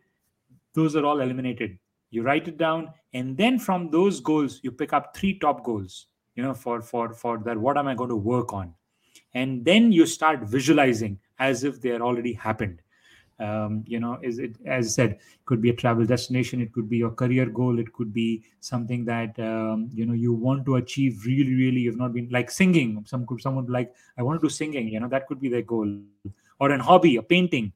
[0.74, 1.78] Those are all eliminated.
[2.10, 6.06] You write it down, and then from those goals, you pick up three top goals.
[6.34, 8.74] You know, for for for that, what am I going to work on?
[9.34, 12.82] And then you start visualizing as if they are already happened.
[13.40, 16.88] Um, you know, is it as I said, could be a travel destination, it could
[16.88, 20.76] be your career goal, it could be something that um, you know you want to
[20.76, 21.24] achieve.
[21.26, 23.04] Really, really, you've not been like singing.
[23.06, 24.88] Some could someone like I want to do singing.
[24.88, 25.98] You know, that could be their goal,
[26.60, 27.72] or an hobby, a painting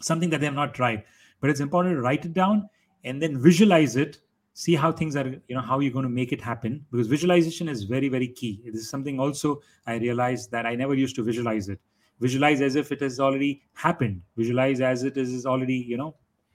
[0.00, 1.04] something that they have not tried
[1.40, 2.68] but it's important to write it down
[3.04, 4.18] and then visualize it
[4.54, 7.68] see how things are you know how you're going to make it happen because visualization
[7.68, 11.22] is very very key this is something also i realized that i never used to
[11.22, 11.80] visualize it
[12.20, 14.22] visualize as if it has already happened.
[14.36, 16.14] Visualize as it is already you know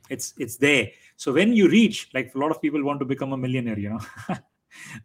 [0.09, 0.89] it's it's there.
[1.17, 3.89] So when you reach like a lot of people want to become a millionaire you
[3.89, 3.99] know.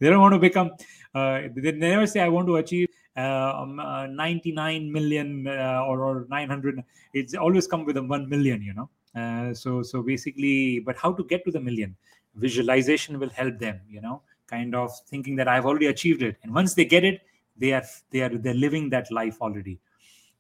[0.01, 0.73] They don't want to become
[1.15, 6.05] uh, they never say i want to achieve uh, um, uh, 99 million uh, or,
[6.05, 6.83] or 900
[7.15, 8.91] it's always come with a 1 million you know.
[9.15, 11.97] Uh, so so basically but how to get to the million?
[12.35, 16.37] Visualization will help them you know kind of thinking that i've already achieved it.
[16.43, 17.21] And once they get it
[17.57, 19.79] they are they are they're living that life already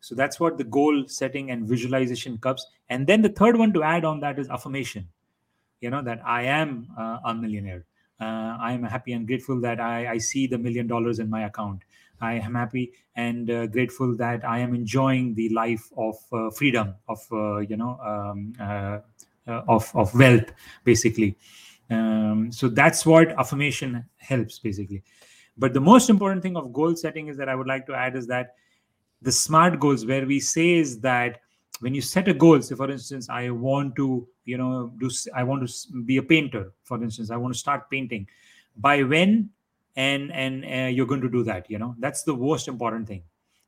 [0.00, 2.66] so that's what the goal setting and visualization cups.
[2.88, 5.06] and then the third one to add on that is affirmation
[5.80, 7.84] you know that i am uh, a millionaire
[8.20, 11.44] uh, i am happy and grateful that I, I see the million dollars in my
[11.44, 11.82] account
[12.20, 16.94] I am happy and uh, grateful that I am enjoying the life of uh, freedom,
[17.08, 18.98] of uh, you know, um, uh,
[19.48, 20.52] uh, of of wealth,
[20.84, 21.36] basically.
[21.90, 25.02] Um, so that's what affirmation helps, basically.
[25.56, 28.16] But the most important thing of goal setting is that I would like to add
[28.16, 28.54] is that
[29.22, 31.40] the smart goals, where we say is that
[31.80, 35.42] when you set a goal, say for instance, I want to, you know, do I
[35.42, 38.26] want to be a painter, for instance, I want to start painting.
[38.76, 39.50] By when?
[39.96, 41.96] And and uh, you're going to do that you know?
[41.98, 43.22] That's the most important thing.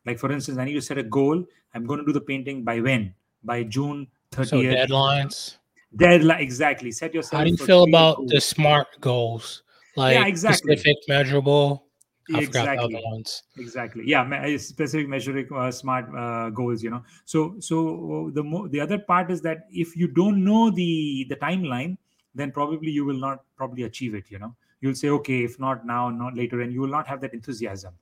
[0.06, 2.62] Like for instance i need to set a goal i'm going to do the painting
[2.62, 3.14] by when?
[3.44, 5.56] By june 30th so deadlines?
[5.94, 6.90] Deadline exactly.
[6.90, 8.30] Set yourself how do you feel about goals.
[8.30, 9.62] the smart goals?
[9.96, 10.76] Like yeah, exactly.
[10.76, 11.84] specific measurable
[12.40, 13.02] exactly.
[13.56, 14.04] exactly.
[14.06, 17.02] Yeah specific measuring uh, smart uh, goals you know.
[17.24, 21.36] So so the mo- the other part is that if you don't know the the
[21.36, 21.96] timeline
[22.34, 24.54] then probably you will not probably achieve it you know.
[24.80, 27.94] You'll say okay if not now not later and you will not have that enthusiasm.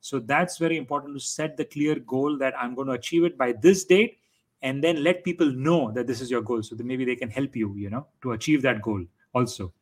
[0.00, 3.38] So that's very important to set the clear goal that i'm going to achieve it
[3.38, 4.18] by this date
[4.64, 7.30] and then let people know that this is your goal so that maybe they can
[7.30, 9.72] help you you know to achieve that goal also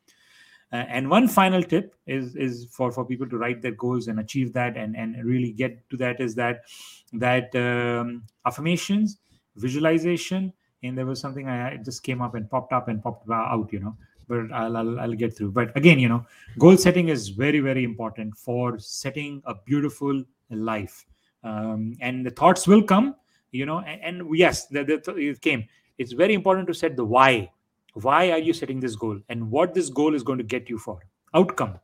[0.72, 4.18] uh, and one final tip is is for for people to write their goals and
[4.20, 6.62] achieve that and and really get to that is that
[7.12, 9.18] that um, affirmations
[9.56, 13.68] visualization and there was something I just came up and popped up and popped out
[13.70, 13.96] you know
[14.28, 15.50] but I'll, I'll, I'll get through.
[15.50, 16.24] But again you know
[16.58, 21.04] goal setting is very very important for setting a beautiful life.
[21.44, 23.16] Um, and the thoughts will come
[23.50, 25.68] you know and, and yes the, the, it came.
[25.98, 27.50] It's very important to set the why
[27.94, 29.18] why are you setting this goal?
[29.28, 31.00] And what this goal is going to get you for?
[31.34, 31.78] Outcome.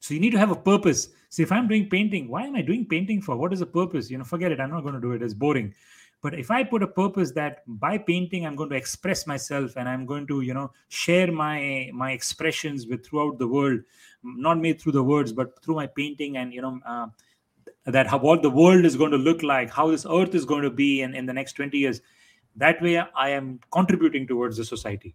[0.00, 1.08] So you need to have a purpose.
[1.28, 3.36] See if i'm doing painting why am i doing painting for?
[3.36, 4.10] What is the purpose?
[4.10, 4.60] You know forget it.
[4.60, 5.22] I'm not going to do it.
[5.22, 5.74] It's boring.
[6.22, 9.88] But if i put a purpose that by painting i'm going to express myself and
[9.88, 13.80] i'm going to you know share my my expressions with throughout the world
[14.22, 17.06] not made through the words but through my painting and you know uh,
[17.86, 20.62] that how what the world is going to look like how this earth is going
[20.62, 22.00] to be in, in the next 20 years
[22.56, 25.14] that way i am contributing towards the society.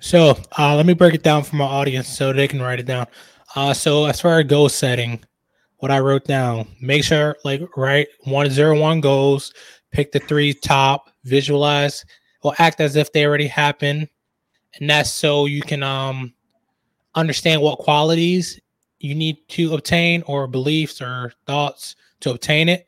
[0.00, 2.86] So uh, let me break it down for my audience so they can write it
[2.86, 3.06] down.
[3.56, 5.20] Uh, so as far as goal setting
[5.78, 9.52] what i wrote down make sure like write one zero one goals
[9.92, 12.04] pick the three top visualize
[12.42, 14.08] or act as if they already happened.
[14.78, 16.32] And that's so you can um
[17.14, 18.60] understand what qualities
[19.00, 22.87] you need to obtain or beliefs or thoughts to obtain it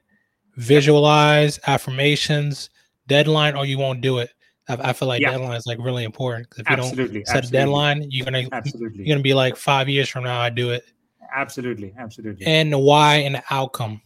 [0.60, 2.68] visualize affirmations,
[3.06, 4.30] deadline, or you won't do it.
[4.68, 5.32] I, I feel like yeah.
[5.32, 6.48] deadline is like really important.
[6.58, 7.58] If you absolutely, don't set absolutely.
[7.58, 10.70] a deadline, you're gonna absolutely you're gonna be like five years from now, I do
[10.70, 10.84] it.
[11.34, 12.44] Absolutely, absolutely.
[12.46, 14.02] And the why and the outcome.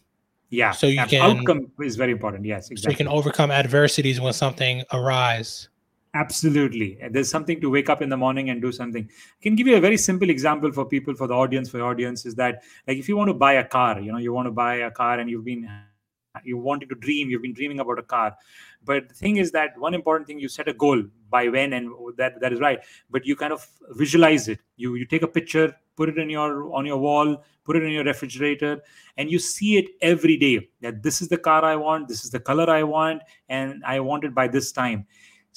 [0.49, 0.71] Yeah.
[0.71, 2.45] So you can outcome is very important.
[2.45, 2.83] Yes, exactly.
[2.83, 5.67] So you can overcome adversities when something arise.
[6.13, 6.97] Absolutely.
[7.11, 9.03] There's something to wake up in the morning and do something.
[9.03, 11.83] I can give you a very simple example for people, for the audience, for the
[11.83, 14.45] audience, is that like if you want to buy a car, you know, you want
[14.45, 15.67] to buy a car and you've been
[16.43, 18.35] you wanted to dream you've been dreaming about a car
[18.83, 21.89] but the thing is that one important thing you set a goal by when and
[22.17, 25.75] that that is right but you kind of visualize it you you take a picture
[25.95, 28.81] put it in your on your wall put it in your refrigerator
[29.17, 32.31] and you see it every day that this is the car i want this is
[32.31, 35.05] the color i want and i want it by this time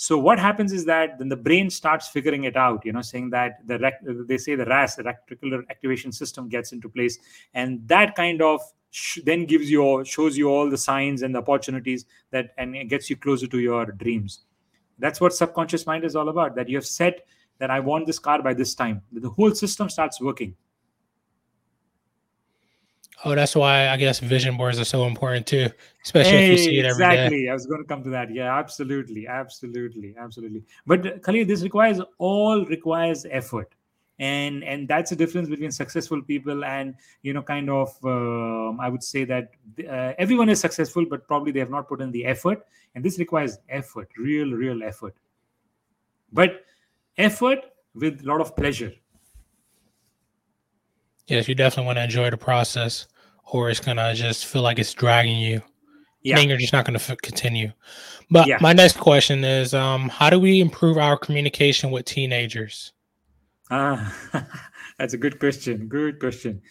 [0.01, 3.31] so what happens is that then the brain starts figuring it out you know saying
[3.31, 3.93] that the
[4.29, 7.19] they say the ras the reticular activation system gets into place
[7.55, 11.35] and that kind of sh- then gives you all shows you all the signs and
[11.35, 14.41] the opportunities that and it gets you closer to your dreams
[14.99, 17.27] that's what subconscious mind is all about that you have set
[17.59, 20.55] that i want this car by this time the whole system starts working
[23.25, 25.69] Oh, that's why I guess vision boards are so important too,
[26.05, 27.45] especially hey, if you see it every exactly.
[27.45, 27.51] Day.
[27.51, 28.33] I was going to come to that.
[28.33, 30.63] Yeah, absolutely, absolutely, absolutely.
[30.87, 33.75] But Khalil, this requires all requires effort
[34.19, 38.89] and and that's the difference between successful people and you know kind of um, i
[38.89, 39.51] would say that
[39.89, 42.67] uh, everyone is successful but probably they have not put in the effort.
[42.95, 45.15] And this requires effort real real effort.
[46.33, 46.65] But
[47.17, 47.61] effort
[47.95, 48.93] with a lot of pleasure.
[51.27, 53.07] Yes you definitely want to enjoy the process
[53.45, 55.63] or it's gonna just feel like it's dragging you.
[56.23, 56.37] Yeah.
[56.37, 57.71] then you're just not going to f- continue.
[58.29, 58.59] But yeah.
[58.61, 62.93] my next question is um, how do we improve our communication with teenagers
[63.71, 64.15] Ah,
[64.99, 65.89] that's a good question.
[65.89, 66.63] Good question.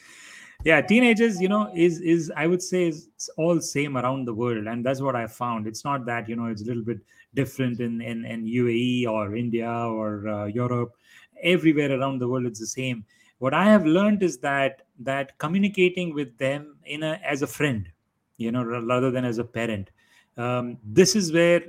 [0.66, 4.66] Yeah, teenagers, you know, is is I would say is all same around the world,
[4.66, 5.68] and that's what I found.
[5.68, 7.00] It's not that you know it's a little bit
[7.36, 10.96] different in in, in UAE or India or uh, Europe.
[11.44, 13.06] Everywhere around the world, it's the same.
[13.38, 17.88] What I have learned is that that communicating with them in a as a friend,
[18.38, 19.92] you know, rather than as a parent.
[20.38, 21.62] Um, this is where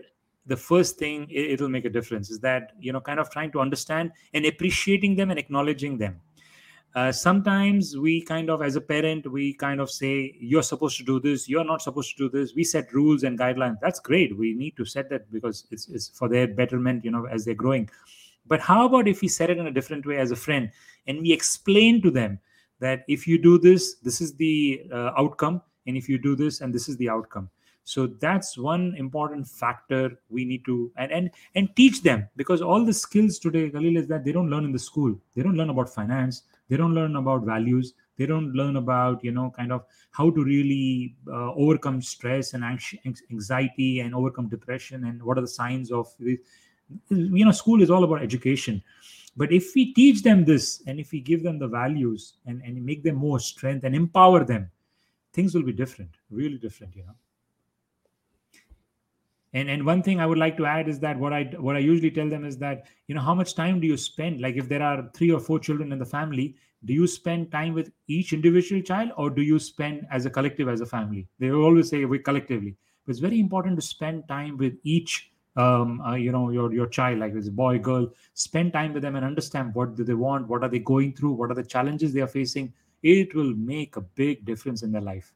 [0.48, 3.52] the first thing it, will make a difference is that you know kind of trying
[3.52, 6.20] to understand and appreciating them and acknowledging them.
[6.94, 11.04] Uh, sometimes we kind of as a parent we kind of say you're supposed to
[11.04, 11.48] do this.
[11.48, 12.54] You're not supposed to do this.
[12.54, 13.78] We set rules and guidelines.
[13.80, 14.36] That's great.
[14.36, 17.54] We need to set that because it's, it's for their betterment you know as they're
[17.54, 17.88] growing.
[18.46, 20.70] But how about if we set it in a different way as a friend
[21.06, 22.40] and we explain to them
[22.80, 26.62] that if you do this this is the uh, outcome and if you do this
[26.62, 27.50] and this is the outcome
[27.88, 32.84] so that's one important factor we need to and and and teach them because all
[32.84, 35.18] the skills today Khalil, is that they don't learn in the school.
[35.34, 36.42] They don't learn about finance.
[36.68, 37.94] They don't learn about values.
[38.18, 42.62] They don't learn about you know kind of how to really uh, overcome stress and
[43.30, 46.40] anxiety and overcome depression and what are the signs of this
[47.08, 48.82] you know school is all about education.
[49.34, 52.84] But if we teach them this and if we give them the values and, and
[52.84, 54.70] make them more strength and empower them
[55.32, 57.14] things will be different really different you know
[59.54, 61.78] and and one thing i would like to add is that what i what i
[61.78, 64.40] usually tell them is that you know how much time do you spend?
[64.40, 67.74] Like if there are three or four children in the family do you spend time
[67.74, 71.26] with each individual child or do you spend as a collective as a family?
[71.38, 72.76] They always say we collectively.
[73.04, 76.86] But it's very important to spend time with each um, uh, you know your your
[76.86, 80.46] child like this boy girl spend time with them and understand what do they want
[80.46, 82.72] what are they going through what are the challenges they are facing.
[83.02, 85.32] It will make a big difference in their life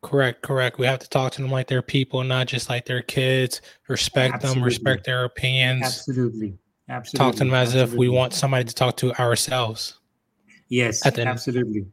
[0.00, 0.78] Correct, correct.
[0.78, 3.60] We have to talk to them like they're people, not just like they're kids.
[3.88, 4.60] Respect Absolutely.
[4.60, 5.84] them, respect their opinions.
[5.84, 6.58] Absolutely.
[6.88, 7.18] Absolutely.
[7.18, 7.94] Talk to them as Absolutely.
[7.94, 9.98] if we want somebody to talk to ourselves.
[10.68, 11.86] Yes, absolutely.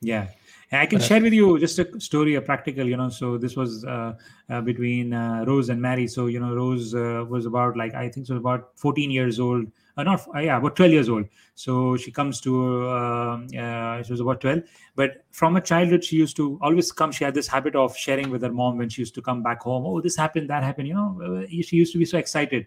[0.00, 0.28] Yeah.
[0.70, 3.08] And I can share with you just a story, a practical, you know.
[3.08, 4.14] So this was uh,
[4.50, 6.06] uh, between uh, Rose and Mary.
[6.06, 9.66] So, you know, Rose uh, was about like, I think so about 14 years old
[9.96, 11.26] uh, not uh, yeah about 12 years old.
[11.54, 14.62] So she comes to um, uh, she was about 12
[14.96, 18.30] but from a childhood she used to always come she had this habit of sharing
[18.30, 19.84] with her mom when she used to come back home.
[19.86, 22.66] Oh this happened that happened you know uh, she used to be so excited.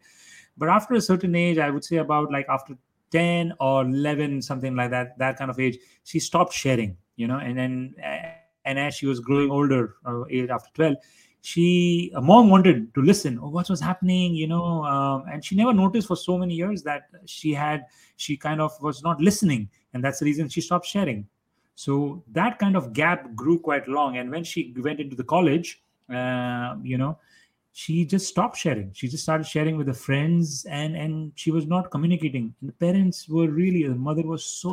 [0.58, 2.76] But after a certain age i would say about like after
[3.12, 7.38] 10 or 11 something like that that kind of age she stopped sharing you know
[7.38, 7.96] and then
[8.66, 10.96] and as she was growing older uh, after 12
[11.48, 14.36] she a mom wanted to listen oh what was happening?
[14.36, 17.86] You know um, and she never noticed for so many years that she had
[18.18, 21.26] she kind of was not listening and that's the reason she stopped sharing.
[21.76, 25.82] So that kind of gap grew quite long and when she went into the college
[26.14, 27.18] uh, you know
[27.72, 28.92] she just stopped sharing.
[28.94, 32.54] She just started sharing with the friends and and she was not communicating.
[32.60, 34.72] And the parents were really the mother was so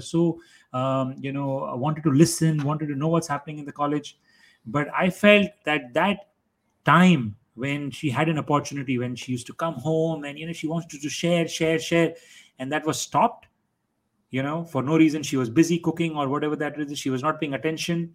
[0.00, 0.40] so
[0.72, 4.18] um, you know wanted to listen wanted to know what's happening in the college
[4.66, 6.28] but i felt that that
[6.84, 10.52] time when she had an opportunity when she used to come home and you know
[10.52, 12.14] she wanted to share share share
[12.58, 13.46] and that was stopped
[14.30, 15.22] you know for no reason.
[15.22, 18.14] She was busy cooking or whatever that is she was not paying attention.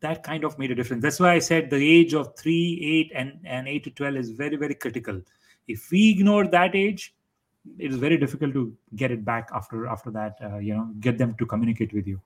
[0.00, 1.02] That kind of made a difference.
[1.02, 4.30] That's why i said the age of 3 8 and and 8 to 12 is
[4.30, 5.20] very very critical.
[5.68, 7.14] If we ignore that age
[7.78, 11.18] it is very difficult to get it back after after that uh, you know get
[11.18, 12.20] them to communicate with you.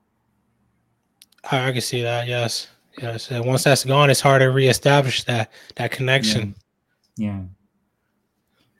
[1.50, 2.68] I can see that yes
[3.00, 6.54] Yes, and once that's gone, it's hard to reestablish that that connection.
[7.16, 7.26] Yeah.
[7.26, 7.42] yeah.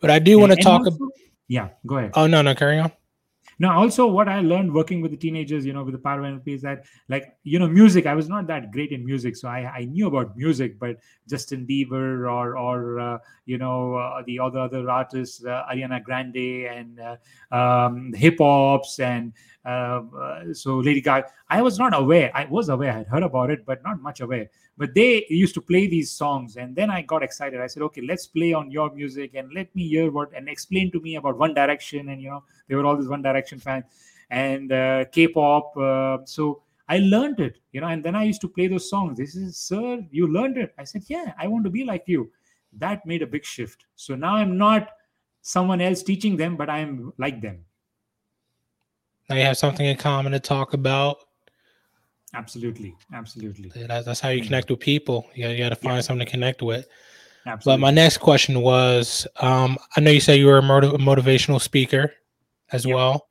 [0.00, 0.86] But I do want to talk.
[0.86, 1.10] about.
[1.48, 2.12] yeah, go ahead.
[2.14, 2.92] Oh no, no, carry on.
[3.60, 6.54] Now, also, what I learned working with the teenagers, you know, with the Power NLP
[6.54, 8.06] is that, like, you know, music.
[8.06, 10.98] I was not that great in music, so I, I knew about music, but
[11.28, 16.66] Justin Bieber or or uh, you know uh, the other other artists, uh, Ariana Grande
[16.66, 17.16] and uh,
[17.54, 19.32] um, hip hops and
[20.52, 21.28] so Lady Gaga.
[21.50, 22.30] I was not aware.
[22.34, 22.92] I was aware.
[22.92, 24.48] I had heard about it, but not much aware.
[24.76, 27.60] But they used to play these songs, and then I got excited.
[27.60, 30.92] I said, "Okay, let's play on your music and let me hear what and explain
[30.92, 33.84] to me about One Direction." And you know, they were all these One Direction fans
[34.30, 35.76] and uh, K-pop.
[35.76, 39.18] Uh, so I learned it, you know, and then I used to play those songs.
[39.18, 40.74] This is, sir, you learned it.
[40.78, 42.30] I said, yeah, I want to be like you.
[42.72, 43.84] That made a big shift.
[43.94, 44.88] So now I'm not
[45.42, 47.64] someone else teaching them, but I'm like them.
[49.28, 51.18] Now you have something in common to talk about.
[52.34, 53.70] Absolutely, absolutely.
[53.86, 55.26] That's, that's how you connect with people.
[55.34, 56.00] You got, you got to find yeah.
[56.00, 56.86] something to connect with.
[57.46, 57.80] Absolutely.
[57.80, 61.60] But my next question was, um, I know you said you were a, motiv- motivational
[61.60, 62.12] speaker
[62.72, 62.94] as yep.
[62.94, 63.28] well.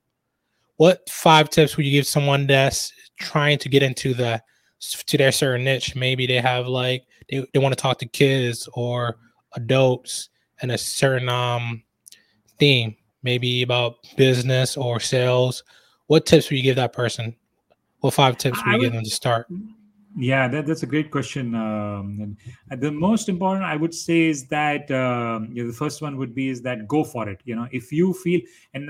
[0.78, 4.42] What five tips would you give someone that's trying to get into the
[4.80, 5.96] to their certain niche?
[5.96, 9.18] Maybe they have like they, they want to talk to kids or
[9.54, 10.30] adults
[10.62, 11.84] and a certain um
[12.60, 15.64] theme, maybe about business or sales
[16.08, 17.36] what tips would you give that person?
[18.00, 19.48] What five tips would you would, give them to start?
[20.18, 21.54] Yeah, that, that's a great question.
[21.54, 22.38] Um,
[22.70, 26.34] the most important, I would say, is that um, you know, the first one would
[26.34, 27.42] be is that go for it.
[27.46, 28.42] You know, if you feel,
[28.74, 28.90] and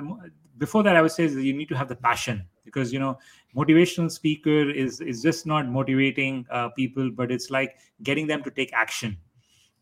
[0.57, 2.99] before that, I would say is that you need to have the passion because you
[2.99, 3.17] know,
[3.55, 8.51] motivational speaker is is just not motivating uh, people, but it's like getting them to
[8.51, 9.17] take action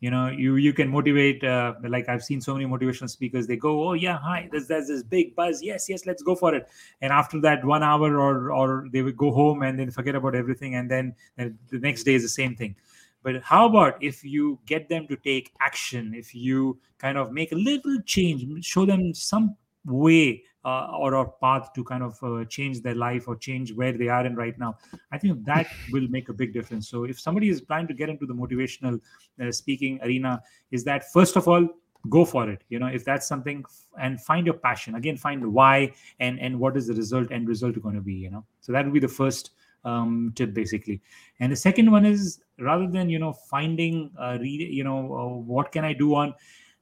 [0.05, 3.57] you know you you can motivate uh, like i've seen so many motivational speakers they
[3.57, 5.63] go oh yeah hi there's, there's this big buzz.
[5.63, 6.67] Yes yes let's go for it.
[7.01, 10.35] And after that one hour or or they would go home and then forget about
[10.35, 12.75] everything and then the next day is the same thing.
[13.23, 17.51] But how about if you get them to take action if you kind of make
[17.51, 22.43] a little change show them some way uh, or a path to kind of uh,
[22.45, 24.75] change their life or change where they are in right now.
[25.11, 26.89] I think that will make a big difference.
[26.89, 28.99] So if somebody is planning to get into the motivational
[29.41, 30.41] uh, speaking arena
[30.71, 31.67] is that first of all
[32.09, 32.63] go for it.
[32.69, 33.63] You know if that's something
[33.99, 34.95] and find your passion.
[34.95, 38.31] Again find why and and what is the result end result going to be you
[38.31, 38.43] know.
[38.61, 39.51] So that would be the first
[39.83, 41.01] um, tip basically.
[41.39, 45.71] And the second one is rather than you know finding uh, you know uh, what
[45.71, 46.33] can i do on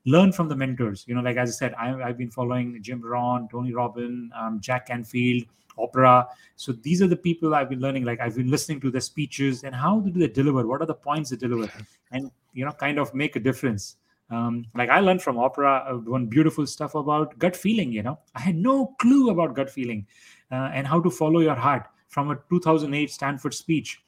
[0.05, 1.05] learn from the mentors.
[1.07, 4.59] You know, like as I said, I, have been following Jim Rohn, Tony Robbins, um,
[4.59, 5.45] Jack Canfield,
[5.77, 6.27] Oprah.
[6.55, 8.03] So these are the people I've been learning.
[8.03, 10.65] Like I've been listening to their speeches and how do they deliver?
[10.67, 11.71] What are the points they deliver?
[12.11, 13.97] And you know, kind of make a difference.
[14.29, 17.91] Um, like I learned from Oprah uh, one beautiful stuff about gut feeling.
[17.91, 20.07] You know, I had no clue about gut feeling
[20.51, 24.01] uh, and how to follow your heart from a 2008 Stanford speech.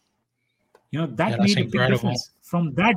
[0.92, 2.32] You know that yeah, made a big difference.
[2.42, 2.96] From that,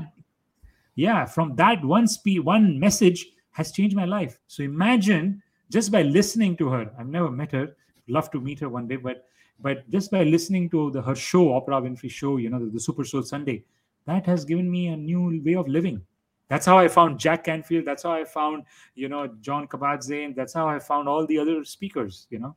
[0.99, 4.41] yeah, from that one speech, one message has changed my life.
[4.49, 5.41] So imagine
[5.71, 6.91] just by listening to her.
[6.99, 7.77] I've never met her.
[8.09, 9.25] Love to meet her one day, but
[9.61, 12.81] but just by listening to the her show, Oprah Winfrey Show, you know, the, the
[12.81, 13.65] Super Soul Sunday,
[14.07, 16.03] that has given me a new way of living.
[16.49, 17.85] That's how I found Jack Canfield.
[17.85, 20.35] That's how I found, you know, John Kabat-Zinn.
[20.35, 22.57] That's how I found all the other speakers, you know.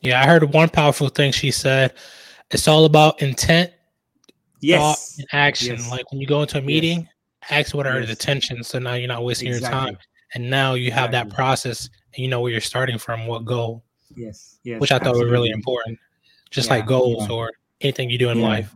[0.00, 1.94] Yeah, I heard one powerful thing she said.
[2.50, 3.72] It's all about intent
[4.60, 5.16] yes.
[5.18, 5.76] and action.
[5.76, 5.90] Yes.
[5.90, 7.08] Like when you go into a meeting, yes.
[7.50, 8.06] Ask what are yes.
[8.06, 8.68] the intentions.
[8.68, 9.78] So now you're not wasting exactly.
[9.78, 9.98] your time.
[10.34, 11.30] And now you have exactly.
[11.30, 13.84] that process and you know where you're starting from, what goal.
[14.16, 14.58] Yes.
[14.64, 14.80] Yes.
[14.80, 15.98] Which I thought was really important.
[16.50, 16.76] Just yeah.
[16.76, 17.34] like goals yeah.
[17.34, 18.46] or anything you do in yeah.
[18.46, 18.74] life.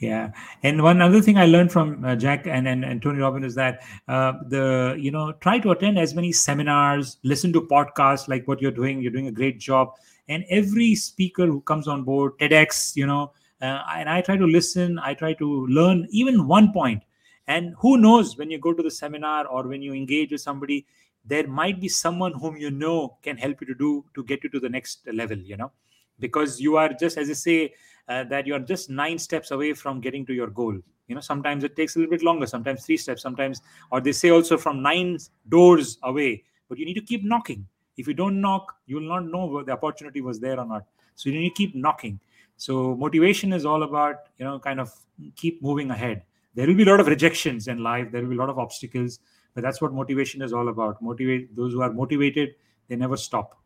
[0.00, 3.46] Yeah, and one other thing I learned from uh, Jack and, and, and Tony Robbins
[3.46, 8.28] is that uh, the you know try to attend as many seminars, listen to podcasts
[8.28, 9.00] like what you're doing.
[9.00, 9.92] You're doing a great job,
[10.28, 14.46] and every speaker who comes on board, TEDx, you know, uh, and I try to
[14.46, 17.02] listen, I try to learn even one point.
[17.46, 20.86] And who knows when you go to the seminar or when you engage with somebody,
[21.24, 24.50] there might be someone whom you know can help you to do to get you
[24.50, 25.72] to the next level, you know,
[26.18, 27.74] because you are just, as I say,
[28.08, 30.78] uh, that you are just nine steps away from getting to your goal.
[31.08, 34.12] You know, sometimes it takes a little bit longer, sometimes three steps, sometimes, or they
[34.12, 35.18] say also from nine
[35.48, 37.66] doors away, but you need to keep knocking.
[37.96, 40.84] If you don't knock, you will not know whether the opportunity was there or not.
[41.14, 42.20] So you need to keep knocking
[42.56, 44.92] so motivation is all about you know kind of
[45.36, 46.22] keep moving ahead
[46.54, 48.10] there will be a lot of rejections in life.
[48.10, 49.18] There will be a lot of obstacles
[49.54, 51.00] but that's what motivation is all about.
[51.00, 52.54] Motivate those who are motivated
[52.88, 53.58] they never stop.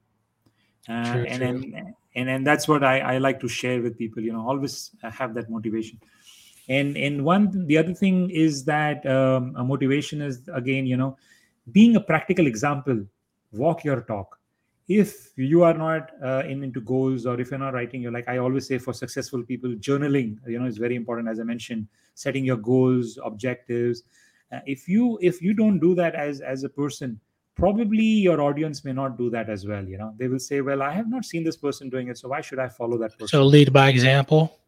[0.89, 1.73] Uh, true, and, true.
[1.75, 4.91] and and and that's what I, I like to share with people you know always
[5.03, 5.99] have that motivation.
[6.69, 11.17] And and one the other thing is that um, a motivation is again you know
[11.73, 13.05] being a practical example
[13.53, 14.38] walk your talk
[14.89, 18.29] if you are not uh, in into goals or if you're not writing you're like
[18.29, 21.87] i always say for successful people journaling you know is very important as i mentioned
[22.19, 24.03] setting your goals objectives.
[24.53, 27.21] Uh, if you if you don't do that as as a person
[27.55, 30.15] probably your audience may not do that as well you know.
[30.17, 32.59] They will say well i have not seen this person doing it so why should
[32.59, 33.29] i follow that person?
[33.29, 34.59] So lead by example?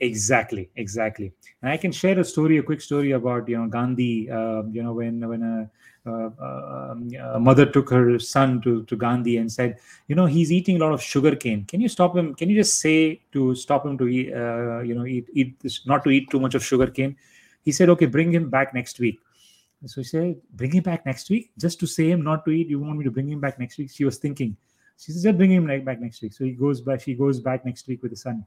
[0.00, 1.32] Exactly exactly.
[1.62, 4.82] And i can share a story a quick story about you know gandhi uh, you
[4.82, 5.70] know when when a
[6.06, 10.78] a mother took her son to, to Gandhi and said, you know, he's eating a
[10.78, 11.64] lot of sugar cane.
[11.66, 12.34] Can you stop him?
[12.34, 15.86] Can you just say to stop him to eat, uh, you know, eat, eat this,
[15.86, 17.16] not to eat too much of sugar cane?
[17.64, 19.20] He said, okay, bring him back next week.
[19.86, 22.68] So he said, bring him back next week just to say him not to eat.
[22.68, 23.90] You want me to bring him back next week?
[23.90, 24.56] She was thinking.
[24.98, 26.32] She said, bring him back next week.
[26.32, 27.02] So he goes back.
[27.02, 28.44] She goes back next week with the son.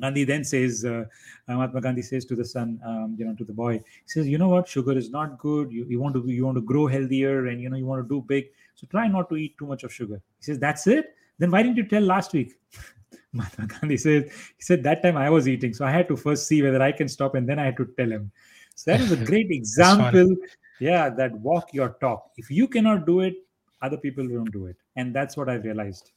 [0.00, 1.04] Gandhi then says, uh,
[1.48, 4.38] Mahatma Gandhi says to the son, um, you know, to the boy, he says, you
[4.38, 5.70] know what, sugar is not good.
[5.72, 8.08] You, you want to you want to grow healthier, and you know you want to
[8.08, 8.46] do big.
[8.74, 10.20] So try not to eat too much of sugar.
[10.38, 11.14] He says, that's it.
[11.38, 12.54] Then why didn't you tell last week?
[13.32, 16.46] Mahatma Gandhi says, he said that time I was eating, so I had to first
[16.46, 18.30] see whether I can stop, and then I had to tell him.
[18.74, 20.36] So that is a great example.
[20.80, 22.30] yeah, that walk your talk.
[22.36, 23.34] If you cannot do it,
[23.80, 26.12] other people won't do it, and that's what I realized.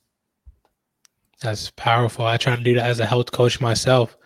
[1.42, 2.26] That's powerful.
[2.26, 4.18] I try to do that as a health coach myself.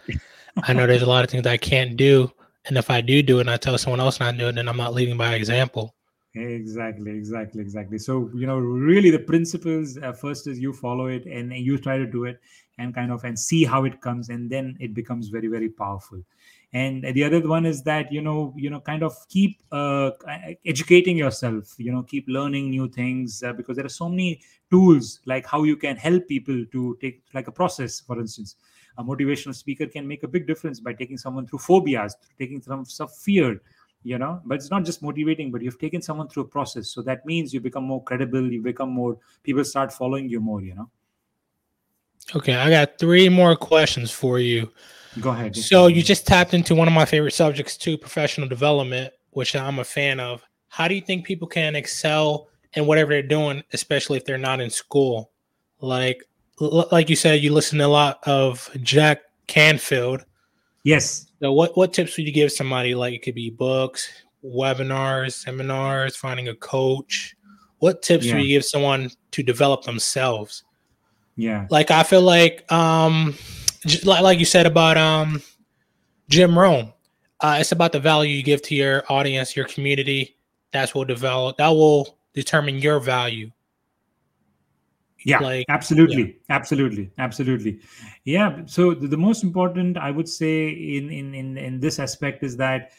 [0.63, 2.31] I know there's a lot of things I can't do.
[2.65, 4.55] And if I do do it and I tell someone else not to do it,
[4.55, 5.95] then I'm not leading by example.
[6.35, 7.97] Exactly, exactly, exactly.
[7.97, 11.97] So, you know, really the principles uh, first is you follow it and you try
[11.97, 12.39] to do it
[12.77, 16.21] and kind of and see how it comes and then it becomes very, very powerful
[16.73, 20.11] and the other one is that you know you know kind of keep uh,
[20.65, 24.39] educating yourself you know keep learning new things uh, because there are so many
[24.69, 28.55] tools like how you can help people to take like a process for instance.
[28.97, 32.85] A motivational speaker can make a big difference by taking someone through phobias taking some,
[32.85, 33.61] some fear
[34.03, 34.41] you know.
[34.45, 36.89] But it's not just motivating but you've taken someone through a process.
[36.89, 40.61] So that means you become more credible you become more people start following you more
[40.61, 40.89] you know.
[42.35, 44.71] Okay i got three more questions for you
[45.19, 45.55] Go ahead.
[45.55, 49.79] So you just tapped into one of my favorite subjects too, professional development, which I'm
[49.79, 50.43] a fan of.
[50.67, 54.61] How do you think people can excel in whatever they're doing, especially if they're not
[54.61, 55.31] in school?
[55.81, 56.23] Like,
[56.59, 60.25] like you said, you listen to a lot of Jack Canfield.
[60.83, 61.27] Yes.
[61.41, 62.95] So what what tips would you give somebody?
[62.95, 64.09] Like it could be books,
[64.43, 67.35] webinars, seminars, finding a coach.
[67.79, 68.35] What tips yeah.
[68.35, 70.63] would you give someone to develop themselves?
[71.35, 71.67] Yeah.
[71.69, 73.35] Like I feel like um
[74.03, 75.41] like you said about um
[76.29, 76.93] Jim Rohn,
[77.41, 80.37] uh, it's about the value you give to your audience, your community,
[80.71, 83.51] that's will develop that will determine your value.
[85.25, 86.37] Yeah like, absolutely.
[86.49, 86.55] yeah.
[86.55, 87.11] absolutely.
[87.17, 87.79] Absolutely.
[88.23, 92.43] Yeah so the, the, most important i would say in, in in in this aspect
[92.43, 92.91] is that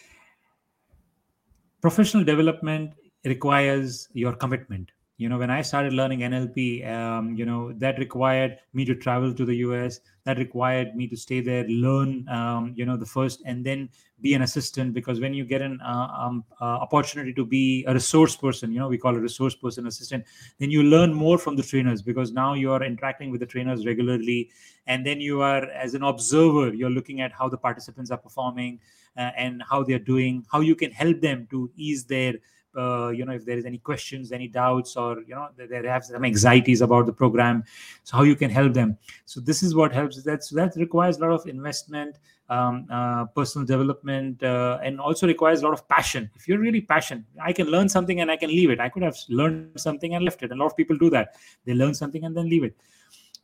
[1.80, 2.92] professional development
[3.24, 4.90] requires your commitment
[5.20, 6.58] you know when i started learning nlp
[6.90, 11.16] um, you know that required me to travel to the us that required me to
[11.16, 13.88] stay there learn um, you know the first and then
[14.22, 17.92] be an assistant because when you get an uh, um, uh, opportunity to be a
[17.92, 20.24] resource person you know we call a resource person assistant
[20.58, 23.84] then you learn more from the trainers because now you are interacting with the trainers
[23.84, 24.50] regularly
[24.86, 28.80] and then you are as an observer you're looking at how the participants are performing
[29.18, 32.34] uh, and how they're doing how you can help them to ease their
[32.76, 36.04] uh, you know if there is any questions any doubts or you know they have
[36.04, 37.64] some anxieties about the program
[38.04, 38.96] so how you can help them.
[39.24, 42.18] So this is what helps that so that requires a lot of investment
[42.48, 46.30] um, uh, personal development uh, and also requires a lot of passion.
[46.36, 48.80] If you're really passionate i can learn something and i can leave it.
[48.80, 51.34] I could have learned something and left it a lot of people do that.
[51.64, 52.76] They learn something and then leave it.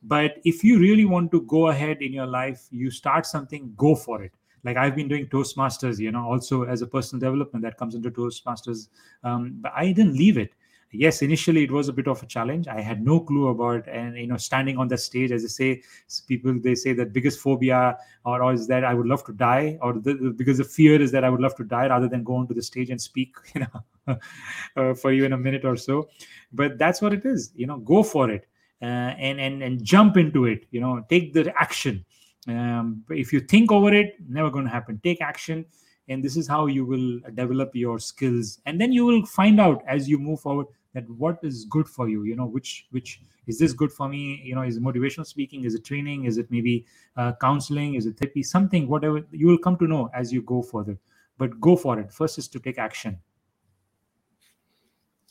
[0.02, 3.94] But if you really want to go ahead in your life you start something go
[3.94, 4.32] for it
[4.64, 8.10] like I've been doing Toastmasters, you know, also as a personal development that comes into
[8.10, 8.88] Toastmasters.
[9.22, 10.52] Um, but I didn't leave it.
[10.92, 12.68] Yes, initially it was a bit of a challenge.
[12.68, 15.82] I had no clue about, and you know, standing on the stage, as I say,
[16.28, 19.78] people they say that biggest phobia or, or is that I would love to die,
[19.82, 22.36] or the, because the fear is that I would love to die rather than go
[22.36, 24.18] onto the stage and speak, you know,
[24.76, 26.08] uh, for you in a minute or so.
[26.52, 28.46] But that's what it is, you know, go for it.
[28.82, 32.04] Uh, and and and jump into it you know take the action
[32.48, 35.00] um, if you think over it never going to happen.
[35.02, 35.64] Take action
[36.08, 38.60] and this is how you will develop your skills.
[38.66, 42.08] And then you will find out as you move forward that what is good for
[42.08, 44.40] you you know which which is this good for me?
[44.44, 45.64] You know is motivational speaking?
[45.64, 46.24] Is it training?
[46.24, 46.84] Is it maybe
[47.16, 47.94] uh, counseling?
[47.94, 48.42] Is it therapy?
[48.42, 50.98] Something whatever you will come to know as you go further.
[51.38, 52.12] But go for it.
[52.12, 53.18] First is to take action.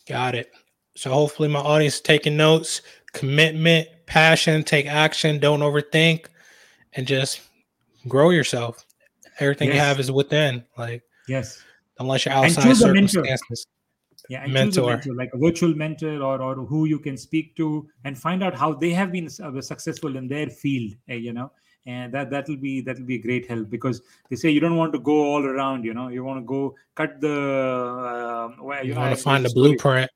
[0.07, 0.51] Got it.
[0.95, 2.82] So hopefully my audience taking notes.
[3.11, 5.39] Commitment passion take action.
[5.39, 6.28] Don't overthink
[6.95, 7.41] and just
[8.07, 8.85] grow yourself.
[9.39, 9.75] Everything yes.
[9.75, 10.63] you have is within.
[10.77, 11.61] Like yes,
[11.99, 13.67] unless you're outside circumstances.
[14.27, 14.91] Yeah, and mentor.
[14.91, 18.55] mentor, like a virtual mentor or, or who you can speak to and find out
[18.55, 21.51] how they have been uh, successful in their field, eh, you know,
[21.85, 24.93] and that that'll be that'll be a great help because they say you don't want
[24.93, 27.31] to go all around, you know, you want to go cut the.
[27.31, 30.09] Uh, well, you, you want to find a blueprint.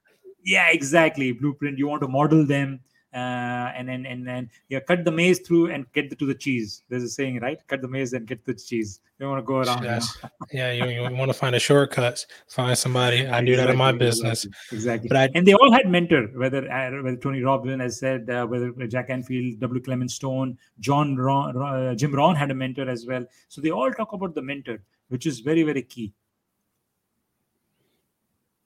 [0.43, 1.77] Yeah, exactly, blueprint.
[1.77, 2.79] You want to model them
[3.13, 6.33] uh, and then and then yeah, cut the maze through and get the, to the
[6.33, 6.83] cheese.
[6.89, 7.59] There's a saying, right?
[7.67, 8.99] Cut the maze and get the cheese.
[9.19, 9.83] You want to go around.
[9.83, 10.15] Yes.
[10.15, 10.45] You know?
[10.51, 12.27] yeah, you, you want to find a shortcuts.
[12.47, 13.27] Find somebody.
[13.27, 14.47] I do exactly, that in my business.
[14.71, 15.09] Exactly.
[15.09, 16.27] But I, and they all had mentor.
[16.35, 19.81] Whether uh, whether Tony Robbins has said, uh, whether Jack Canfield, W.
[19.81, 23.25] Clement Stone, John Ron, uh, Jim Rohn had a mentor as well.
[23.47, 26.13] So they all talk about the mentor, which is very very key.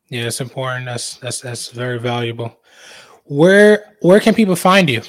[0.10, 0.86] Yeah, it's important.
[0.86, 2.60] That's that's that's very valuable.
[3.26, 5.02] Where where can people find you?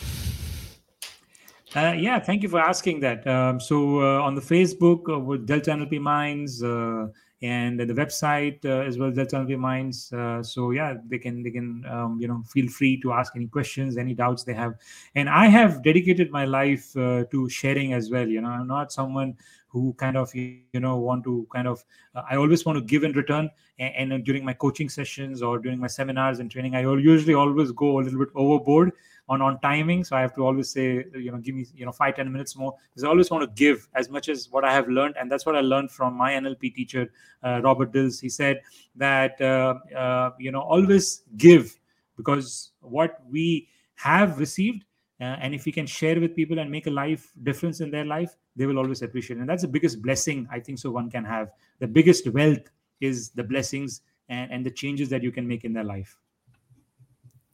[1.74, 3.26] Uh, yeah, thank you for asking that.
[3.26, 7.08] Um, so uh, on the Facebook uh, with Delta NLP Minds uh,
[7.42, 10.12] and the website uh, as well, Delta NLP Minds.
[10.12, 13.48] Uh, so yeah, they can they can um, you know feel free to ask any
[13.48, 14.74] questions, any doubts they have.
[15.16, 18.28] And I have dedicated my life to sharing as well.
[18.28, 19.36] You know, I'm not someone
[19.74, 23.04] who kind of you know want to kind of uh, i always want to give
[23.04, 23.50] in return.
[23.80, 27.72] And, and, during my coaching sessions or during my seminars and training i usually always
[27.72, 28.92] go a little bit overboard
[29.28, 30.04] on on timing.
[30.04, 30.86] So i have to always say
[31.26, 32.72] you know give me you know five ten minutes more.
[32.90, 35.16] Because i always want to give as much as what i have learned.
[35.20, 37.10] And that's what i learned from my nlp teacher
[37.42, 38.20] uh, robert dilts.
[38.20, 38.60] He said
[38.94, 41.76] that uh, uh, you know always give
[42.16, 44.84] because what we have received
[45.20, 48.04] uh, and if we can share with people and make a life difference in their
[48.04, 49.40] life they will always appreciate it.
[49.40, 51.50] and that's the biggest blessing i think so one can have.
[51.80, 55.72] The biggest wealth is the blessings and, and the changes that you can make in
[55.72, 56.16] their life.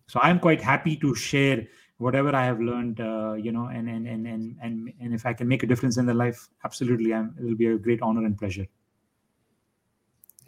[0.06, 1.66] So i'm quite happy to share
[1.98, 5.32] whatever i have learned uh, you know and, and and and and and if i
[5.32, 8.24] can make a difference in their life absolutely I'm, it will be a great honor
[8.24, 8.66] and pleasure.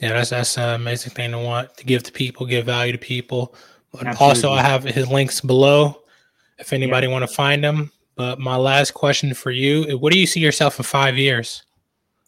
[0.00, 2.98] Yeah that's that's an amazing thing to want to give to people give value to
[2.98, 3.54] people.
[3.92, 6.02] But also i have his links below.
[6.58, 7.12] If anybody yeah.
[7.12, 10.78] want to find him but my last question for you: What do you see yourself
[10.78, 11.62] in five years?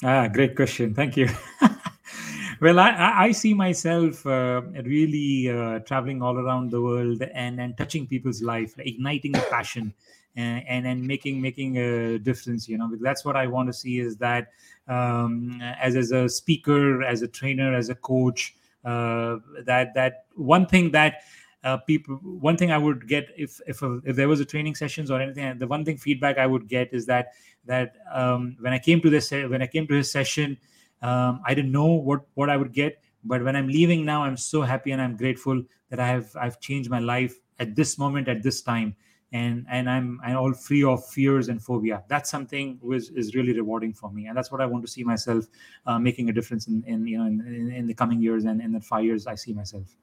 [0.03, 0.95] Ah, great question.
[0.95, 1.28] Thank you.
[2.61, 7.76] well, I, I see myself uh, really uh, traveling all around the world and, and
[7.76, 9.95] touching people's life, igniting the passion,
[10.37, 12.68] and, and and making making a difference.
[12.68, 13.99] You know, that's what I want to see.
[13.99, 14.49] Is that
[14.89, 18.55] um, as as a speaker, as a trainer, as a coach,
[18.85, 21.22] uh, that that one thing that
[21.65, 24.75] uh, people one thing i would get if if a, if there was a training
[24.75, 27.33] sessions or anything the one thing feedback i would get is that
[27.65, 30.57] that um, when i came to this when i came to his session
[31.03, 34.37] um, i didn't know what what i would get but when i'm leaving now i'm
[34.37, 38.29] so happy and i'm grateful that i have i've changed my life at this moment
[38.29, 38.97] at this time.
[39.33, 42.05] And and i'm i'm all free of fears and phobia.
[42.07, 44.27] That's something which is really rewarding for me.
[44.27, 45.47] And that's what i want to see myself
[45.87, 48.61] uh, making a difference in, in you know in, in, in the coming years and
[48.61, 49.97] in the five years i see myself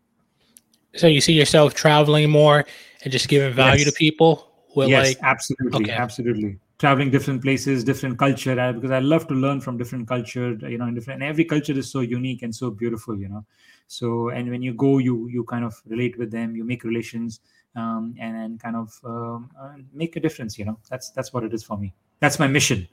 [0.96, 2.66] so you see yourself traveling more
[3.04, 3.92] and just giving value yes.
[3.92, 5.92] to people with yes, like absolutely okay.
[5.92, 6.60] absolutely.
[6.80, 10.80] Traveling different places different culture uh, because i love to learn from different culture you
[10.80, 13.46] know and different and every culture is so unique and so beautiful you know.
[13.88, 17.42] So and when you go you you kind of relate with them you make relations
[17.76, 20.80] um, and and kind of um, uh, make a difference you know.
[20.90, 21.94] That's that's what it is for me.
[22.20, 22.88] That's my mission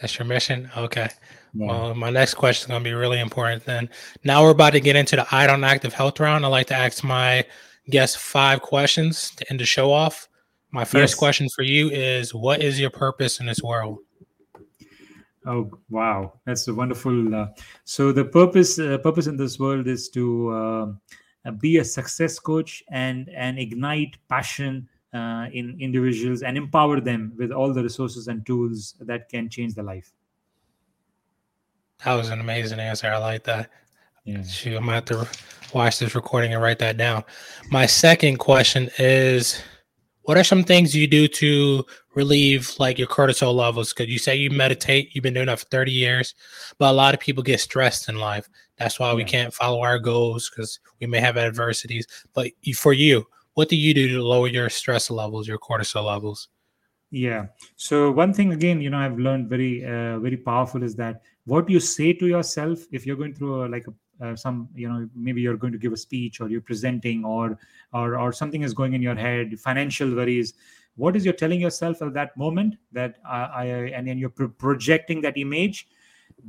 [0.00, 1.08] that's your mission okay
[1.54, 1.66] yeah.
[1.66, 3.88] well my next question is going to be really important then
[4.24, 6.74] now we're about to get into the i don't active health round i like to
[6.74, 7.44] ask my
[7.90, 10.28] guests five questions to end the show off
[10.70, 11.14] my first yes.
[11.14, 13.98] question for you is what is your purpose in this world
[15.46, 17.34] Oh wow, that's a wonderful.
[17.34, 17.46] Uh,
[17.84, 22.82] so the purpose uh, purpose in this world is to uh, be a success coach
[22.90, 28.44] and and ignite passion uh, in individuals and empower them with all the resources and
[28.44, 30.12] tools that can change their life.
[32.04, 33.08] That was an amazing answer.
[33.08, 33.70] I like that.
[34.24, 34.42] Yeah.
[34.42, 35.28] Shoot, I'm gonna have to
[35.72, 37.24] watch this recording and write that down.
[37.70, 39.60] My second question is
[40.28, 44.36] what are some things you do to relieve like your cortisol levels because you say
[44.36, 46.34] you meditate you've been doing that for 30 years
[46.76, 48.46] but a lot of people get stressed in life
[48.76, 49.14] that's why yeah.
[49.14, 53.24] we can't follow our goals because we may have adversities but for you
[53.58, 56.46] what do you do to lower your stress levels your cortisol levels?
[57.10, 57.46] Yeah.
[57.74, 61.70] So one thing again you know i've learned very uh, very powerful is that what
[61.74, 63.94] you say to yourself if you're going through a, like a
[64.24, 67.58] uh, some you know maybe you're going to give a speech or you're presenting or
[67.92, 70.52] or or something is going in your head financial worries
[71.04, 73.64] what is you're telling yourself at that moment that I, I
[73.96, 75.88] and then you're pro- projecting that image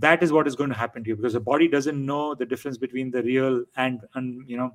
[0.05, 2.45] that is what is going to happen to you because the body doesn't know the
[2.53, 4.72] difference between the real and and you know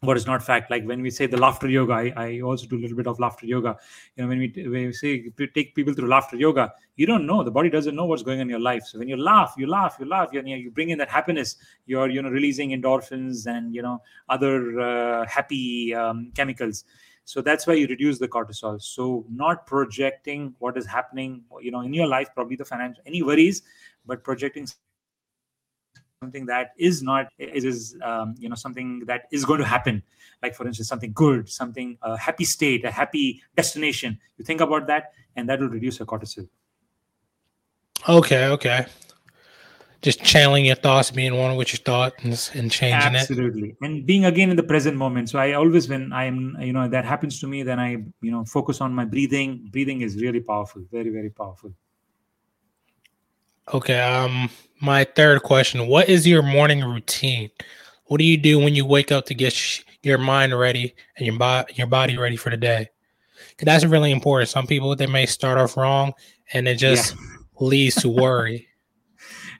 [0.00, 0.70] what is not fact.
[0.70, 3.18] Like when we say the laughter yoga I, I also do a little bit of
[3.18, 3.76] laughter yoga.
[4.16, 7.42] You know when we, when we say take people through laughter yoga you don't know.
[7.42, 8.84] The body doesn't know what's going on in your life.
[8.84, 11.56] So when you laugh you laugh you laugh you, you bring in that happiness.
[11.86, 16.84] You're you know releasing endorphins and you know other uh, happy um, chemicals.
[17.26, 18.82] So that's why you reduce the cortisol.
[18.82, 23.22] So not projecting what is happening you know in your life probably the financial any
[23.22, 23.62] worries
[24.06, 24.66] but projecting
[26.24, 30.02] something that is not is, is um, you know something that is going to happen
[30.42, 34.86] like for instance something good something a happy state a happy destination you think about
[34.86, 36.48] that and that will reduce your cortisol
[38.08, 38.86] okay okay
[40.04, 43.16] just channeling your thoughts, being one with your thoughts and changing Absolutely.
[43.16, 43.20] it.
[43.20, 43.76] Absolutely.
[43.80, 45.30] And being again in the present moment.
[45.30, 48.44] So I always, when I'm, you know, that happens to me, then I, you know,
[48.44, 49.66] focus on my breathing.
[49.72, 50.82] Breathing is really powerful.
[50.92, 51.72] Very, very powerful.
[53.72, 54.00] Okay.
[54.00, 54.50] Um,
[54.80, 57.50] my third question: What is your morning routine?
[58.06, 61.26] What do you do when you wake up to get sh- your mind ready and
[61.26, 62.90] your body your body ready for the day?
[63.50, 64.50] Because that's really important.
[64.50, 66.12] Some people they may start off wrong,
[66.52, 67.20] and it just yeah.
[67.60, 68.68] leads to worry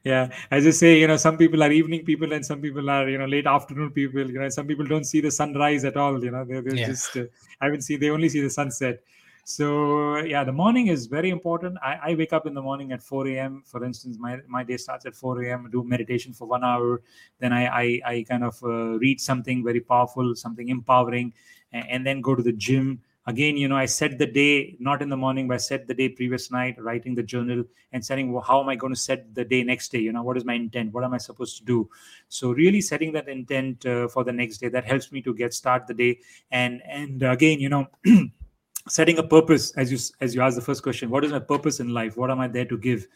[0.05, 3.09] yeah as i say you know some people are evening people and some people are
[3.09, 6.23] you know late afternoon people you know some people don't see the sunrise at all
[6.23, 6.87] you know they're, they're yeah.
[6.87, 7.25] just uh,
[7.61, 9.03] haven't see they only see the sunset
[9.45, 11.77] so yeah the morning is very important.
[11.83, 14.79] I, I, wake up in the morning at 4 a.m for instance my, my day
[14.79, 17.03] starts at 4 a.m do meditation for one hour.
[17.41, 21.35] Then i i, I kind of uh, read something very powerful something empowering
[21.73, 23.01] and, and then go to the gym.
[23.27, 25.95] Again you know i set the day not in the morning but i set the
[25.95, 29.35] day previous night writing the journal and setting well, how am i going to set
[29.35, 29.99] the day next day?
[29.99, 30.93] You know what is my intent?
[30.93, 31.89] What am i supposed to do?
[32.29, 35.53] So really setting that intent uh, for the next day that helps me to get
[35.55, 36.19] start the day.
[36.51, 37.89] And and again you know
[38.89, 41.81] setting a purpose as you as you asked the first question what is my purpose
[41.81, 43.07] in life what am i there to give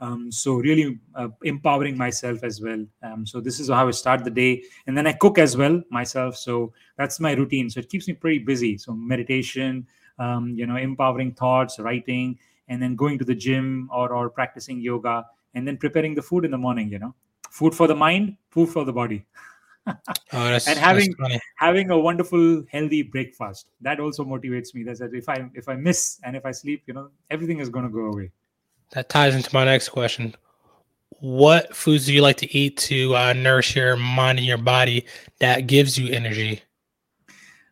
[0.00, 2.84] um, so really uh, empowering myself as well.
[3.02, 5.80] Um, so this is how I start the day, and then I cook as well
[5.90, 6.36] myself.
[6.36, 7.70] So that's my routine.
[7.70, 8.76] So it keeps me pretty busy.
[8.76, 9.86] So meditation,
[10.18, 14.80] um, you know, empowering thoughts, writing, and then going to the gym or or practicing
[14.80, 16.90] yoga, and then preparing the food in the morning.
[16.90, 17.14] You know,
[17.50, 19.24] food for the mind, food for the body.
[19.86, 19.96] oh,
[20.32, 21.14] and having
[21.56, 26.18] having a wonderful healthy breakfast that also motivates me that if i if i miss
[26.24, 28.30] and if i sleep you know everything is going to go away
[28.94, 30.34] that ties into my next question.
[31.20, 35.06] What foods do you like to eat to uh, nourish your mind and your body
[35.40, 36.62] that gives you energy?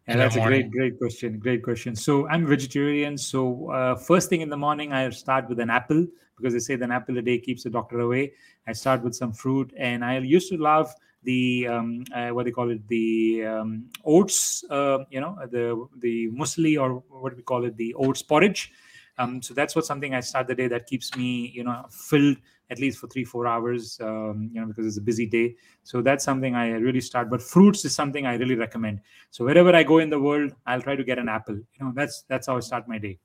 [0.08, 1.38] Yeah, that's a great, great question.
[1.38, 1.94] Great question.
[1.94, 3.16] So I'm vegetarian.
[3.16, 6.06] So uh, first thing in the morning, I start with an apple
[6.36, 8.32] because they say an apple a day keeps the doctor away.
[8.66, 10.92] I start with some fruit, and I used to love
[11.22, 14.64] the um, uh, what they call it, the um, oats.
[14.68, 18.72] Uh, you know, the the muesli or what we call it, the oats porridge
[19.18, 22.36] Um, so that's what something I start the day that keeps me, you know, filled
[22.70, 25.54] at least for three, four hours, um, you know, because it's a busy day.
[25.82, 27.28] So that's something I really start.
[27.28, 29.00] But fruits is something I really recommend.
[29.30, 31.56] So wherever I go in the world, I'll try to get an apple.
[31.56, 33.18] You know, that's that's how I start my day.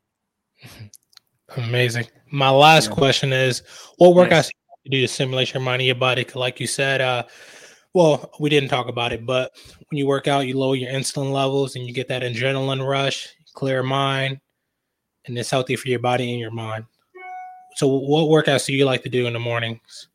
[1.56, 2.08] Amazing.
[2.30, 2.96] My last yeah.
[2.96, 3.64] question is,
[3.98, 4.48] what workouts yes.
[4.50, 6.26] do you do to simulate your mind and your body?
[6.36, 7.24] Like you said, uh,
[7.94, 9.52] well, we didn't talk about it, but
[9.90, 13.30] when you work out, you lower your insulin levels and you get that adrenaline rush,
[13.54, 14.40] clear mind,
[15.26, 16.86] and it's healthy for your body and your mind.
[17.76, 20.10] So, what workouts do you like to do in the mornings?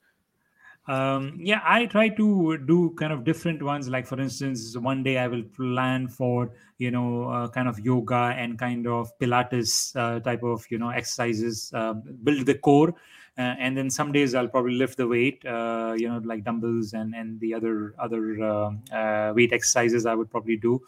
[0.89, 3.89] Um, yeah, I try to do kind of different ones.
[3.89, 8.35] Like, for instance, one day I will plan for, you know, uh, kind of yoga
[8.37, 12.95] and kind of Pilates uh, type of, you know, exercises, uh, build the core
[13.39, 16.93] uh, and then some days I'll probably lift the weight, uh, you know, like dumbbells
[16.93, 20.83] and and the other other uh, uh weight exercises I would probably do,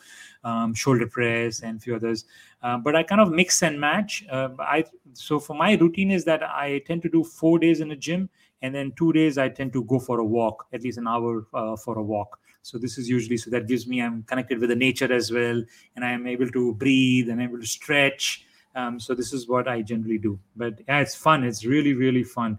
[0.45, 2.26] um, shoulder press and few others.
[2.61, 4.26] But I kind of mix and match.
[4.30, 4.84] I
[5.14, 8.28] so for my routine is that I tend to do four days in a gym,
[8.64, 11.46] and then two days I tend to go for a walk, at least an hour
[11.84, 12.38] for a walk.
[12.62, 15.62] So this is usually so that gives me I'm connected with the nature as well,
[15.94, 18.46] and I am able to breathe and able to stretch
[18.76, 20.38] um, so this is what I generally do.
[20.56, 21.44] But yeah, it's fun.
[21.44, 22.58] It's really, really fun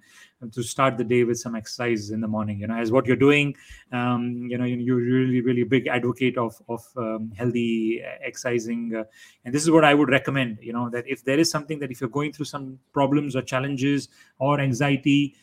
[0.52, 2.60] to start the day with some exercise in the morning.
[2.60, 3.56] You know, as what you're doing,
[3.92, 9.04] um, you know, you're really, really big advocate of of um, healthy exercising, uh,
[9.44, 10.60] and this is what I would recommend.
[10.62, 13.42] You know, that if there is something that if you're going through some problems or
[13.42, 14.08] challenges
[14.40, 15.36] or anxiety,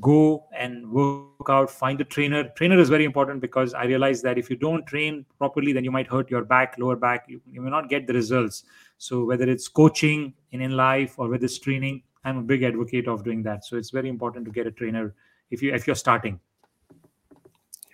[0.00, 2.48] go and work out find a trainer.
[2.56, 5.90] Trainer is very important because i realize that if you don't train properly then you
[5.90, 7.24] might hurt your back lower back.
[7.28, 8.64] You, you may not get the results.
[8.98, 13.06] So whether it's coaching in in life or whether it's training i'm a big advocate
[13.06, 13.64] of doing that.
[13.64, 15.14] So it's very important to get a trainer
[15.50, 16.40] if you if you're starting.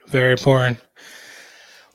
[0.06, 0.78] Very important.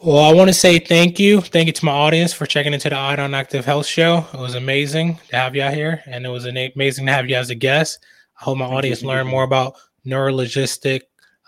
[0.02, 1.42] Well i want to say thank you.
[1.42, 4.28] Thank you to my audience for checking into the Eye on active health show.
[4.34, 7.36] It was amazing to have you out here and it was amazing to have you
[7.38, 8.06] as a guest.
[8.40, 9.76] I hope my thank audience learn more about
[10.06, 11.02] neurologistic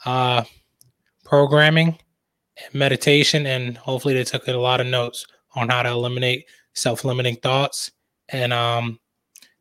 [0.06, 0.44] uh,
[1.24, 1.98] programming
[2.64, 7.36] and meditation, and hopefully they took a lot of notes on how to eliminate self-limiting
[7.38, 7.92] thoughts
[8.30, 9.00] and um,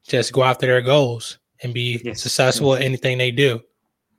[0.06, 2.22] just go after their goals and be yes.
[2.22, 2.80] successful yes.
[2.80, 3.60] at anything they do.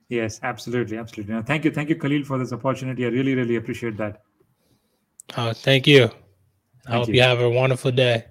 [0.08, 1.34] Yes, absolutely, absolutely.
[1.34, 3.04] Now, thank you, thank you, Khalil, for this opportunity.
[3.04, 4.22] I really, really appreciate that.
[5.36, 6.08] Uh, thank you.
[6.08, 6.14] Thank
[6.88, 7.14] I hope you.
[7.14, 8.24] you have a wonderful day.